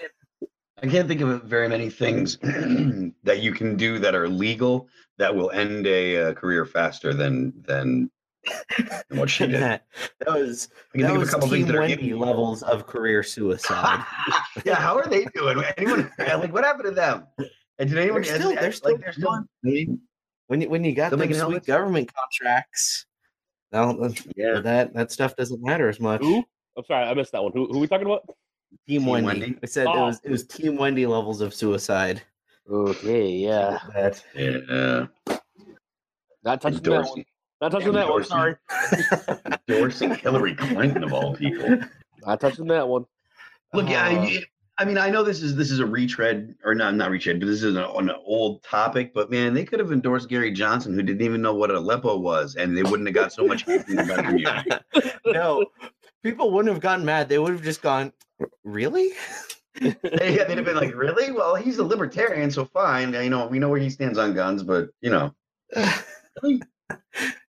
[0.82, 2.38] I can't think of very many things
[3.24, 4.88] that you can do that are legal
[5.19, 8.10] that will end a uh, career faster than than
[9.10, 9.62] than what she did.
[9.62, 9.86] That,
[10.19, 12.19] that was can that think of a was couple things Team that are Wendy illegal.
[12.19, 14.04] levels of career suicide.
[14.65, 15.62] yeah, how are they doing?
[15.78, 17.28] Anyone like what happened to them?
[17.78, 19.88] And did anyone they're still, has- they're still, like they're still I
[20.48, 21.67] when you when you got Still them making sweet helmets?
[21.67, 23.06] government contracts,
[23.71, 23.95] now
[24.36, 24.60] yeah.
[24.62, 26.21] that that stuff doesn't matter as much.
[26.21, 26.43] Who?
[26.77, 27.51] I'm sorry, I missed that one.
[27.53, 28.23] Who, who are we talking about?
[28.88, 29.27] Team, Team Wendy.
[29.27, 29.60] Wendy?
[29.62, 30.05] I said it Oh.
[30.05, 32.21] was it was Team Wendy levels of suicide.
[32.69, 33.79] Okay, yeah.
[33.93, 35.08] That Yeah.
[36.43, 37.25] Not touching that one.
[37.62, 38.23] Not touching that one.
[38.23, 38.55] Sorry.
[39.67, 41.79] Endorsing Hillary Clinton of all people.
[42.25, 43.05] Not touching that one.
[43.73, 44.43] Look, yeah, Uh, I,
[44.80, 47.48] I mean, I know this is this is a retread, or not not retread, but
[47.48, 49.13] this is an, an old topic.
[49.13, 52.56] But man, they could have endorsed Gary Johnson, who didn't even know what Aleppo was,
[52.56, 53.84] and they wouldn't have got so much hate
[55.26, 55.65] no,
[56.24, 57.28] people wouldn't have gotten mad.
[57.28, 58.13] They would have just gone,
[58.63, 59.12] really?
[59.82, 61.32] Yeah, they'd have been like, "Really?
[61.32, 63.13] Well, he's a libertarian, so fine.
[63.13, 65.34] You know, we know where he stands on guns, but you know."
[66.44, 66.62] really?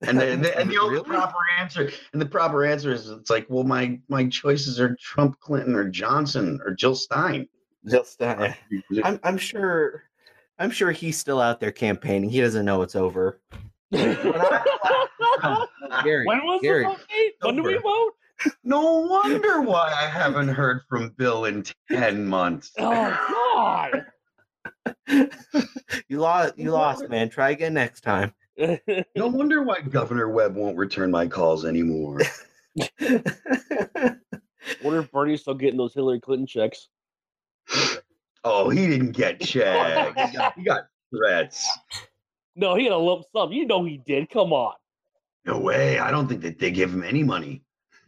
[0.02, 1.04] And the, the, and the only Really?
[1.08, 5.38] proper answer, and the proper answer is, it's like, well, my my choices are Trump,
[5.40, 7.46] Clinton, or Johnson, or Jill Stein.
[7.86, 8.52] Just, uh,
[9.04, 10.04] I'm, I'm sure.
[10.58, 12.28] I'm sure he's still out there campaigning.
[12.30, 13.40] He doesn't know it's over.
[13.92, 14.14] Gary,
[16.26, 17.32] when was Gary, the vote date?
[17.40, 18.12] When do we vote?
[18.64, 22.72] No wonder why I haven't heard from Bill in 10 months.
[22.78, 24.06] Oh God!
[26.08, 26.56] you lost.
[26.58, 27.28] You lost, man.
[27.28, 28.32] Try again next time.
[28.60, 29.04] God.
[29.16, 32.20] No wonder why Governor Weld won't return my calls anymore.
[34.84, 36.88] Wonder if Bernie's still getting those Hillary Clinton checks.
[38.44, 40.30] Oh, he didn't get checks.
[40.30, 40.84] He got, he got
[41.14, 41.68] threats.
[42.56, 43.52] No, he had a lump sum.
[43.52, 44.28] You know he did.
[44.30, 44.74] Come on.
[45.46, 45.98] No way.
[45.98, 47.62] I don't think that they give him any money.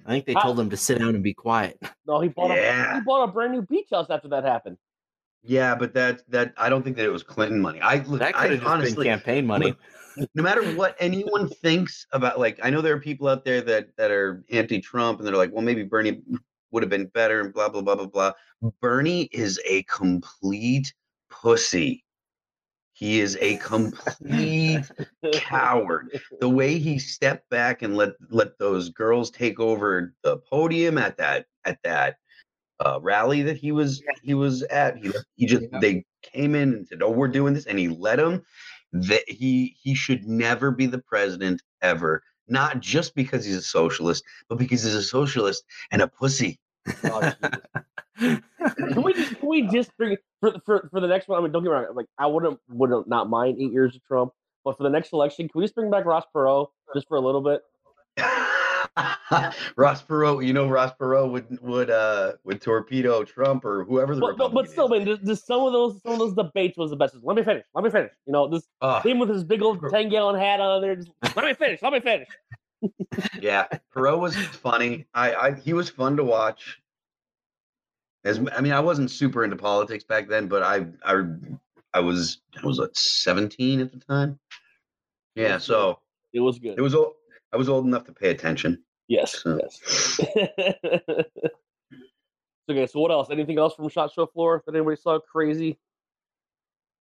[0.07, 0.43] I think they Ah.
[0.43, 1.79] told him to sit down and be quiet.
[2.07, 2.95] No, he bought a Yeah.
[2.97, 4.77] he bought a brand new beach house after that happened.
[5.43, 7.81] Yeah, but that that I don't think that it was Clinton money.
[7.81, 9.75] I look, That I could have just honestly, been campaign money.
[10.35, 13.97] No matter what anyone thinks about like I know there are people out there that
[13.97, 16.23] that are anti-Trump and they're like, well, maybe Bernie
[16.71, 18.33] would have been better and blah blah blah blah blah.
[18.81, 20.93] Bernie is a complete
[21.31, 22.05] pussy.
[22.95, 24.85] He is a complete
[25.33, 26.21] coward.
[26.41, 31.17] The way he stepped back and let let those girls take over the podium at
[31.17, 32.17] that at that
[32.85, 36.87] uh, rally that he was he was at, he he just they came in and
[36.87, 38.43] said, "Oh, we're doing this," and he let them.
[38.93, 42.23] That he he should never be the president ever.
[42.49, 46.59] Not just because he's a socialist, but because he's a socialist and a pussy.
[47.05, 47.33] Oh,
[48.19, 51.39] can we just can we just bring for for for the next one?
[51.39, 51.87] I mean, don't get me wrong.
[51.95, 54.33] Like I wouldn't wouldn't not mind eight years of Trump,
[54.65, 57.21] but for the next election, can we just bring back Ross Perot just for a
[57.21, 57.63] little bit?
[59.77, 64.21] Ross Perot, you know Ross Perot would would uh would torpedo Trump or whoever the
[64.21, 65.07] But, but, but still, is.
[65.07, 67.17] man, just, some of those some of those debates was the best.
[67.23, 67.65] Let me finish.
[67.75, 68.13] Let me finish.
[68.27, 69.03] You know, this Ugh.
[69.05, 70.97] him with his big old ten gallon hat on there.
[70.97, 71.81] Just, let me finish.
[71.83, 72.29] Let me finish.
[73.41, 75.07] Yeah, Perot was funny.
[75.15, 76.81] I, I he was fun to watch.
[78.25, 81.23] As I mean, I wasn't super into politics back then, but I I
[81.95, 84.39] I was I was what seventeen at the time.
[85.37, 86.01] Yeah, so
[86.33, 86.77] It was good.
[86.77, 87.15] it was old.
[87.53, 88.83] I was old enough to pay attention.
[89.09, 89.43] yes.
[89.43, 90.21] So- Yes.
[92.71, 92.87] okay.
[92.87, 93.29] So what else?
[93.31, 95.79] Anything else from Shot Show floor that anybody saw crazy?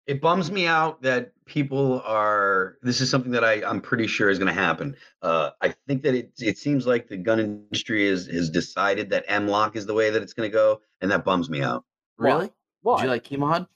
[0.08, 2.78] It bums me out that people are.
[2.84, 4.96] This is something that I I'm pretty sure is going to happen.
[5.24, 9.26] Uh, I think that it it seems like the gun industry is has decided that
[9.28, 11.86] M-LOK is the way that it's going to go, and that bums me out.
[12.18, 12.52] really?
[12.84, 12.98] Why?
[12.98, 13.68] Do you like Keymod?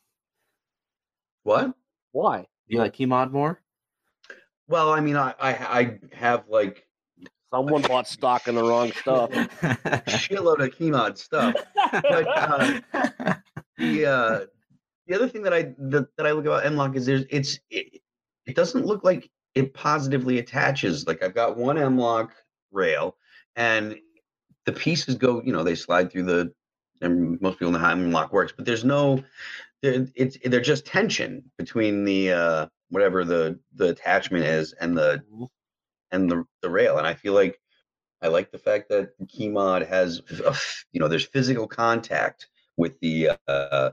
[1.42, 1.74] What?
[2.12, 2.42] Why?
[2.42, 3.60] Do you like Keymod more?
[4.70, 6.88] Well, I mean, I I, I have like
[7.52, 9.32] Someone bought stock in the wrong stuff.
[9.32, 11.56] shitload of Keymod stuff.
[11.92, 13.34] But, uh,
[13.80, 14.40] The uh,
[15.08, 18.02] the other thing that I that, that I look about M-LOK is there's it's it,
[18.46, 21.08] it doesn't look like it positively attaches.
[21.08, 22.32] Like I've got one M-LOK
[22.72, 23.16] rail,
[23.56, 23.98] and
[24.66, 26.54] the pieces go, you know, they slide through the.
[27.02, 29.24] And most people know how M-LOK works, but there's no,
[29.82, 35.22] it's they're just tension between the uh, whatever the the attachment is and the
[36.12, 36.98] and the the rail.
[36.98, 37.60] And I feel like
[38.22, 40.54] I like the fact that Keymod has, uh,
[40.92, 43.92] you know, there's physical contact with the uh,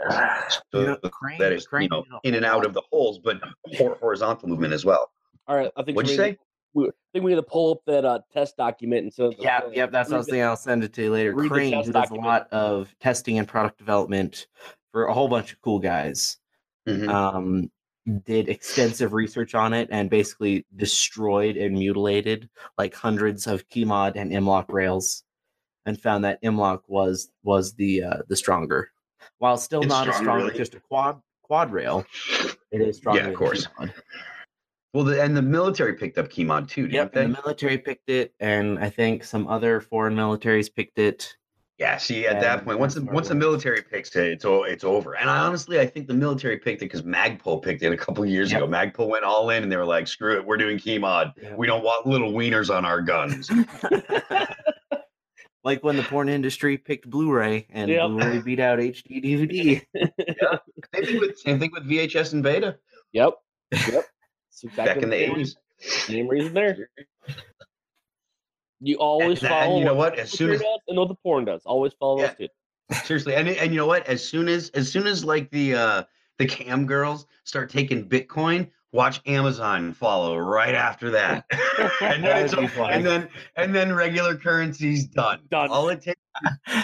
[0.00, 2.72] You know, so crane- that is crane you know did a in and out of
[2.74, 3.40] the holes, but
[4.00, 5.10] horizontal movement as well.
[5.46, 6.30] All right, I think What'd you we say?
[6.30, 6.38] need-
[6.72, 9.62] we, I think we need to pull up that uh, test document and so Yeah,
[9.72, 11.34] yep, that's what I I'll send it to you later.
[11.34, 14.46] read the Crane, test who does a lot of testing and product development
[14.92, 16.38] for a whole bunch of cool guys,
[16.86, 17.08] Mhm.
[17.08, 17.72] um,
[18.24, 22.48] did extensive research on it and basically destroyed and mutilated
[22.78, 25.22] like hundreds of Keymod and M-LOK rails,
[25.86, 28.90] and found that M-LOK was was the uh, the stronger.
[29.38, 32.04] While still It's not as strong as just a quad quad rail,
[32.70, 33.20] it is stronger.
[33.22, 33.66] Yeah, of course.
[33.66, 33.92] Keymod.
[34.92, 37.22] Well, the, and the military picked up Keymod too, didn't Yep, they?
[37.22, 41.36] the military picked it, and I think some other foreign militaries picked it.
[41.80, 41.96] Yeah.
[41.96, 44.44] See, at that point, once the, that's where it once the military picks it, it's
[44.44, 45.14] o- it's over.
[45.16, 48.24] And I honestly, I think the military picked it because Magpul picked it a couple
[48.26, 48.62] years Yep.
[48.62, 48.70] ago.
[48.70, 51.56] Magpul went all in, and they were like, "Screw it, we're doing Keymod.
[51.56, 53.50] We don't want little wieners on our guns."
[55.64, 58.08] like when the porn industry picked Blu-ray and Yep.
[58.08, 59.82] Blu-ray beat out HD DVD.
[60.94, 62.76] same thing with same thing with VHS and Beta
[63.12, 63.34] Yep.
[63.72, 64.04] Yep.
[64.50, 65.56] It's exactly back in the eighties.
[65.78, 66.90] Same reason there.
[68.80, 70.18] You always And, follow and you know what?
[70.18, 71.62] As soon as does and what the porn does.
[71.66, 72.34] Always follow Yeah.
[72.38, 73.04] those two.
[73.04, 74.06] seriously, and and you know what?
[74.06, 76.02] As soon as as soon as like the uh
[76.38, 81.44] the cam girls start taking Bitcoin, watch Amazon follow right after that.
[82.00, 85.40] and, then That it's, and then and then regular currency's done.
[85.50, 85.68] Done.
[85.70, 86.19] All it takes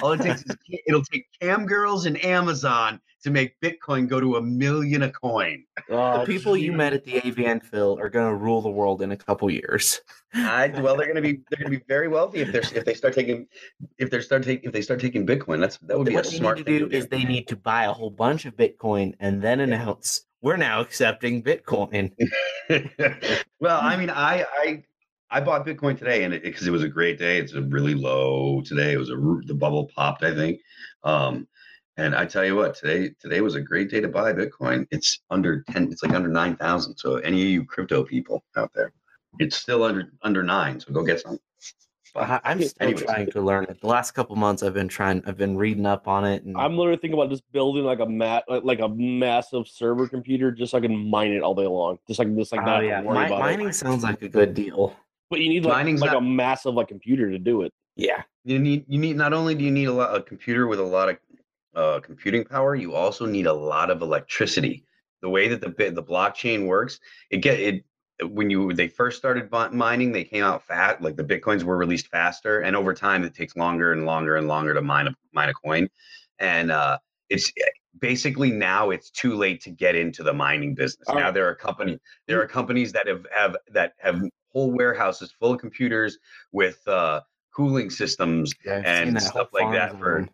[0.02, 4.36] all it takes is it'll take cam girls and Amazon to make Bitcoin go to
[4.36, 5.64] a million a coin.
[5.88, 9.12] the Oh, people you met at the AVN Phil are gonna rule the world in
[9.12, 10.00] a couple years.
[10.34, 13.14] I, well, they're gonna be they're gonna be very wealthy if they're if they start
[13.14, 13.46] taking
[13.98, 15.60] if they start taking if they start taking Bitcoin.
[15.60, 17.48] That's that would be a what they need smart to thing do is they need
[17.48, 22.12] to buy a whole bunch of Bitcoin and then announce we're now accepting Bitcoin.
[23.60, 24.84] well, I mean, I, I,
[25.30, 27.94] I bought Bitcoin today, and because it, it, was a great day, it's a really
[27.94, 28.92] low today.
[28.92, 29.16] It was a
[29.46, 30.60] the bubble popped, I think.
[31.02, 31.48] Um,
[31.96, 34.86] and I tell you what, today today was a great day to buy Bitcoin.
[34.90, 35.90] It's under ten.
[35.90, 36.96] It's like under nine thousand.
[36.96, 38.92] So any of you crypto people out there,
[39.38, 40.78] it's still under under nine.
[40.78, 41.38] So go get some.
[42.14, 43.04] I'm still Anyways.
[43.04, 43.78] trying to learn it.
[43.80, 45.22] The last couple months, I've been trying.
[45.26, 46.44] I've been reading up on it.
[46.44, 46.56] And...
[46.56, 50.70] I'm literally thinking about just building like a mat, like a massive server computer, just
[50.70, 51.98] so I can mine it all day long.
[52.08, 53.02] Just like this, like oh, Yeah.
[53.02, 53.74] Mi- mining it.
[53.74, 54.96] sounds like a good deal.
[55.30, 56.18] But you need like, Mining's like not...
[56.18, 57.72] a massive like computer to do it.
[57.96, 58.22] Yeah.
[58.44, 60.84] You need you need not only do you need a lot a computer with a
[60.84, 61.18] lot of
[61.74, 64.84] uh, computing power, you also need a lot of electricity.
[65.22, 67.00] The way that the bit the blockchain works,
[67.30, 67.84] it get it
[68.22, 71.02] when you they first started mining, they came out fat.
[71.02, 74.48] Like the bitcoins were released faster, and over time, it takes longer and longer and
[74.48, 75.88] longer to mine a mine a coin.
[76.38, 76.98] And uh,
[77.28, 77.64] it's eh,
[77.98, 81.08] basically now it's too late to get into the mining business.
[81.08, 84.22] now there are company there are companies that have have that have
[84.56, 86.16] whole warehouses full of computers
[86.50, 87.20] with uh,
[87.54, 90.26] cooling systems yeah, and stuff like that for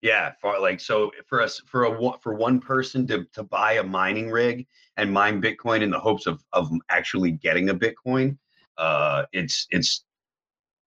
[0.00, 3.82] yeah, for like so for us for a for one person to to buy a
[3.82, 4.64] mining rig
[4.96, 8.38] and mine Bitcoin in the hopes of of actually getting a Bitcoin,
[8.76, 10.04] uh, it's it's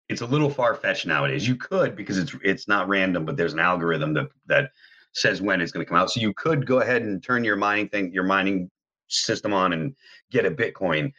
[0.07, 1.47] it's a little far fetched nowadays.
[1.47, 4.69] You could because it's it's not random, but there's an algorithm that that
[5.13, 6.11] says when it's going to come out.
[6.11, 8.69] So you could go ahead and turn your mining thing, your mining
[9.07, 9.95] system on, and
[10.29, 11.11] get a Bitcoin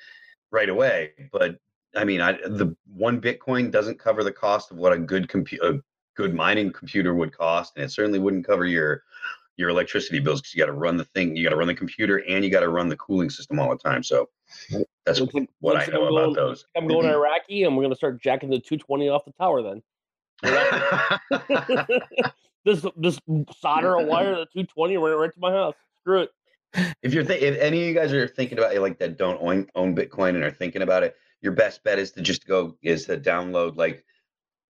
[0.50, 1.12] right away.
[1.32, 1.58] But
[1.96, 5.80] I mean, I, the one Bitcoin doesn't cover the cost of what a good computer
[6.16, 9.02] good mining computer would cost, and it certainly wouldn't cover your
[9.56, 11.74] your electricity bills because you got to run the thing, you got to run the
[11.74, 14.02] computer, and you got to run the cooling system all the time.
[14.02, 14.28] So
[15.04, 15.20] that's
[15.60, 16.64] what I know about those.
[16.76, 19.62] I'm going to Iraqi, and we're going to start jacking the 220 off the tower.
[19.62, 19.82] Then
[22.64, 23.20] this this
[23.58, 25.74] solder a wire the 220 right right to my house.
[26.00, 26.30] Screw it.
[27.02, 29.40] If you're th- if any of you guys are thinking about it like that, don't
[29.40, 32.76] own, own Bitcoin and are thinking about it, your best bet is to just go
[32.82, 34.04] is to download like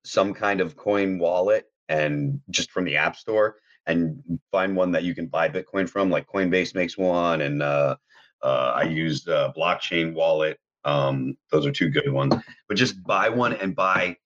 [0.05, 4.23] some kind of coin wallet and just from the app store and
[4.53, 6.11] find one that you can buy Bitcoin from.
[6.11, 7.97] Like Coinbase makes one, and uh,
[8.43, 10.59] uh, I use uh, Blockchain Wallet.
[10.85, 12.35] Um, those are two good ones.
[12.69, 14.17] But just buy one and buy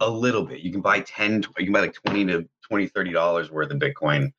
[0.00, 0.60] a little bit.
[0.60, 3.78] You can buy 10, you can buy like 20 to 20, 30 dollars worth of
[3.78, 4.32] Bitcoin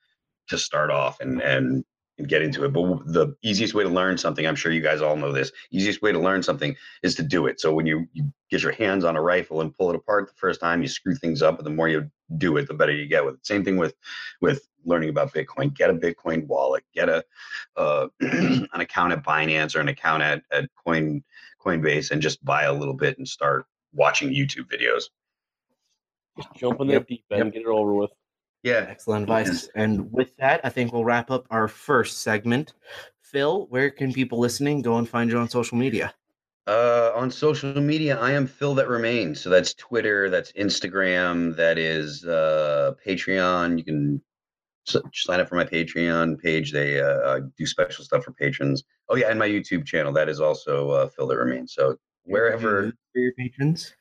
[0.49, 1.83] to start off and and
[2.17, 2.73] and get into it.
[2.73, 6.01] But the easiest way to learn something, I'm sure you guys all know this, easiest
[6.01, 7.59] way to learn something is to do it.
[7.59, 10.33] So when you, you get your hands on a rifle and pull it apart the
[10.35, 13.07] first time, you screw things up, and the more you do it, the better you
[13.07, 13.45] get with it.
[13.45, 13.95] Same thing with
[14.41, 15.73] with learning about Bitcoin.
[15.73, 17.23] Get a Bitcoin wallet, get a
[17.75, 21.23] uh, an account at Binance or an account at, at Coin
[21.63, 25.03] Coinbase, and just buy a little bit and start watching YouTube videos.
[26.37, 27.07] Just jump in yep.
[27.07, 27.53] deep end, yep.
[27.53, 28.11] get it over with.
[28.67, 28.85] Yeah.
[28.89, 29.69] Excellent advice.
[29.75, 32.73] And with that, I think we'll wrap up our first segment.
[33.21, 36.13] Phil, where can people listening go and find you on social media?
[36.67, 39.39] Uh, on social media, I am Phil that remains.
[39.39, 43.77] So that's Twitter, that's Instagram, that is uh, Patreon.
[43.77, 44.21] You can
[44.85, 46.73] sign up for my Patreon page.
[46.73, 48.83] They uh, do special stuff for patrons.
[49.07, 51.73] Oh yeah, and my YouTube channel that is also uh, Phil that remains.
[51.73, 53.93] So wherever for your patrons.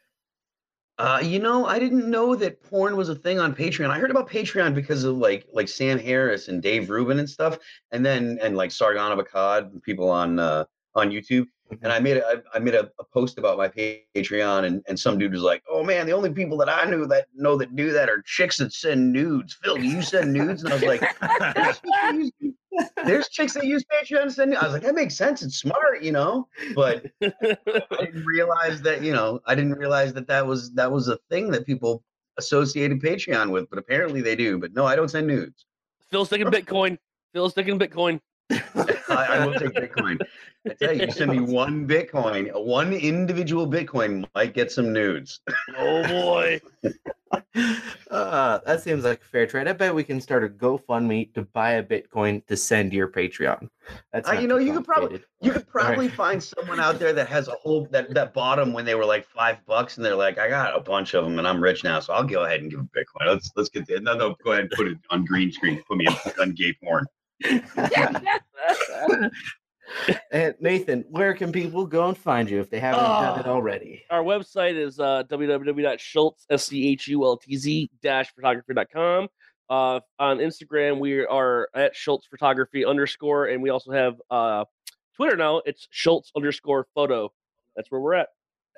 [0.98, 3.90] Uh, you know, I didn't know that porn was a thing on Patreon.
[3.90, 7.58] I heard about Patreon because of like like Sam Harris and Dave Rubin and stuff,
[7.92, 11.46] and then and like Sargon of Akkad, people on uh, on YouTube.
[11.70, 11.90] And mm-hmm.
[11.90, 15.32] I made a, I made a, a, post about my Patreon, and, and some dude
[15.32, 18.08] was like, "Oh man, the only people that I knew that know that do that
[18.08, 20.62] are chicks that send nudes." Phil, do you send nudes?
[20.62, 21.02] And I was like,
[23.04, 25.42] "There's chicks that use Patreon to send." I was like, "That makes sense.
[25.42, 27.56] It's smart, you know." But I
[28.00, 31.50] didn't realize that you know I didn't realize that that was that was a thing
[31.52, 32.02] that people
[32.38, 34.58] associated Patreon with, but apparently they do.
[34.58, 35.66] But no, I don't send nudes.
[36.10, 36.98] Phil's sticking Bitcoin.
[37.32, 38.20] Phil's sticking Bitcoin.
[38.50, 40.20] I, I, will take Bitcoin.
[40.68, 45.40] I tell you, you send me one Bitcoin, one individual Bitcoin might get some nudes.
[45.76, 46.60] Oh boy.
[47.32, 49.66] Uh, that seems like a fair trade.
[49.68, 53.08] I bet we can start a GoFundMe to buy a Bitcoin to send to your
[53.08, 53.68] Patreon.
[54.12, 56.16] That's uh, you know, you could probably you could probably right.
[56.16, 59.04] find someone out there that has a whole that that bought them when they were
[59.04, 61.84] like five bucks, and they're like, I got a bunch of them, and I'm rich
[61.84, 63.26] now, so I'll go ahead and give a Bitcoin.
[63.26, 65.82] Let's let's get the no no go ahead and put it on green screen.
[65.88, 66.06] Put me
[66.40, 67.06] on gay porn
[70.32, 73.46] and Nathan, where can people go and find you if they haven't uh, done it
[73.46, 74.04] already?
[74.10, 79.28] Our website is uh, www.schultz, S-C-H-U-L-T-Z, dash photography.com.
[79.68, 84.64] Uh, on Instagram, we are at Schultz Photography underscore, and we also have uh,
[85.16, 85.62] Twitter now.
[85.66, 87.32] It's Schultz underscore photo.
[87.74, 88.28] That's where we're at.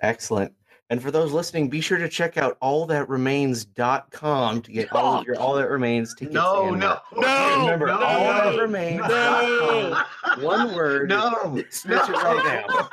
[0.02, 0.52] Excellent.
[0.90, 5.38] And for those listening, be sure to check out allthatremains.com to get all of your
[5.38, 6.32] All That Remains tickets.
[6.34, 7.58] No, no, no.
[7.60, 9.02] Remember, no, all that remains.
[9.06, 10.02] No.
[10.40, 11.10] One word.
[11.10, 11.62] No.
[11.70, 12.88] Switch it right now.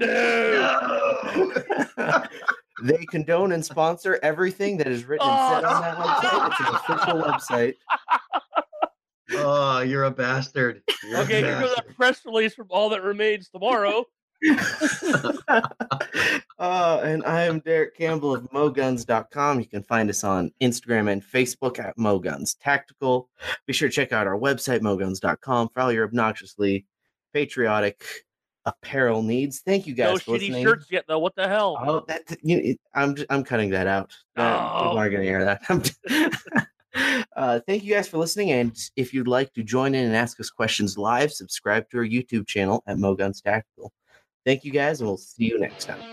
[0.00, 1.52] no.
[2.82, 6.28] they condone and sponsor everything that is written and said on that website.
[6.32, 6.48] Oh.
[6.50, 7.74] It's an official website.
[9.42, 10.82] oh, you're a bastard.
[11.02, 11.96] You're a Okay, here goes a bastard.
[11.96, 14.04] press release from All That Remains tomorrow.
[16.58, 19.60] uh, and I am Derek Campbell of MoGuns.com.
[19.60, 23.28] You can find us on Instagram and Facebook at MoGuns Tactical.
[23.66, 26.86] Be sure to check out our website, MoGuns.com, for all your obnoxiously
[27.32, 28.04] patriotic
[28.66, 29.60] apparel needs.
[29.60, 30.64] Thank you guys No for shitty listening.
[30.64, 31.18] shirts yet, though.
[31.18, 31.76] What the hell?
[31.80, 34.12] Oh, that you, it- I'm I'm cutting that out.
[34.36, 34.98] Uh, People No.
[34.98, 36.66] aren't going to hear that.
[37.36, 38.52] uh, thank you guys for listening.
[38.52, 42.04] And if you'd like to join in and ask us questions live, subscribe to our
[42.06, 43.92] YouTube channel at MoGuns Tactical.
[44.44, 46.04] Thank you guys, and we'll see you next time.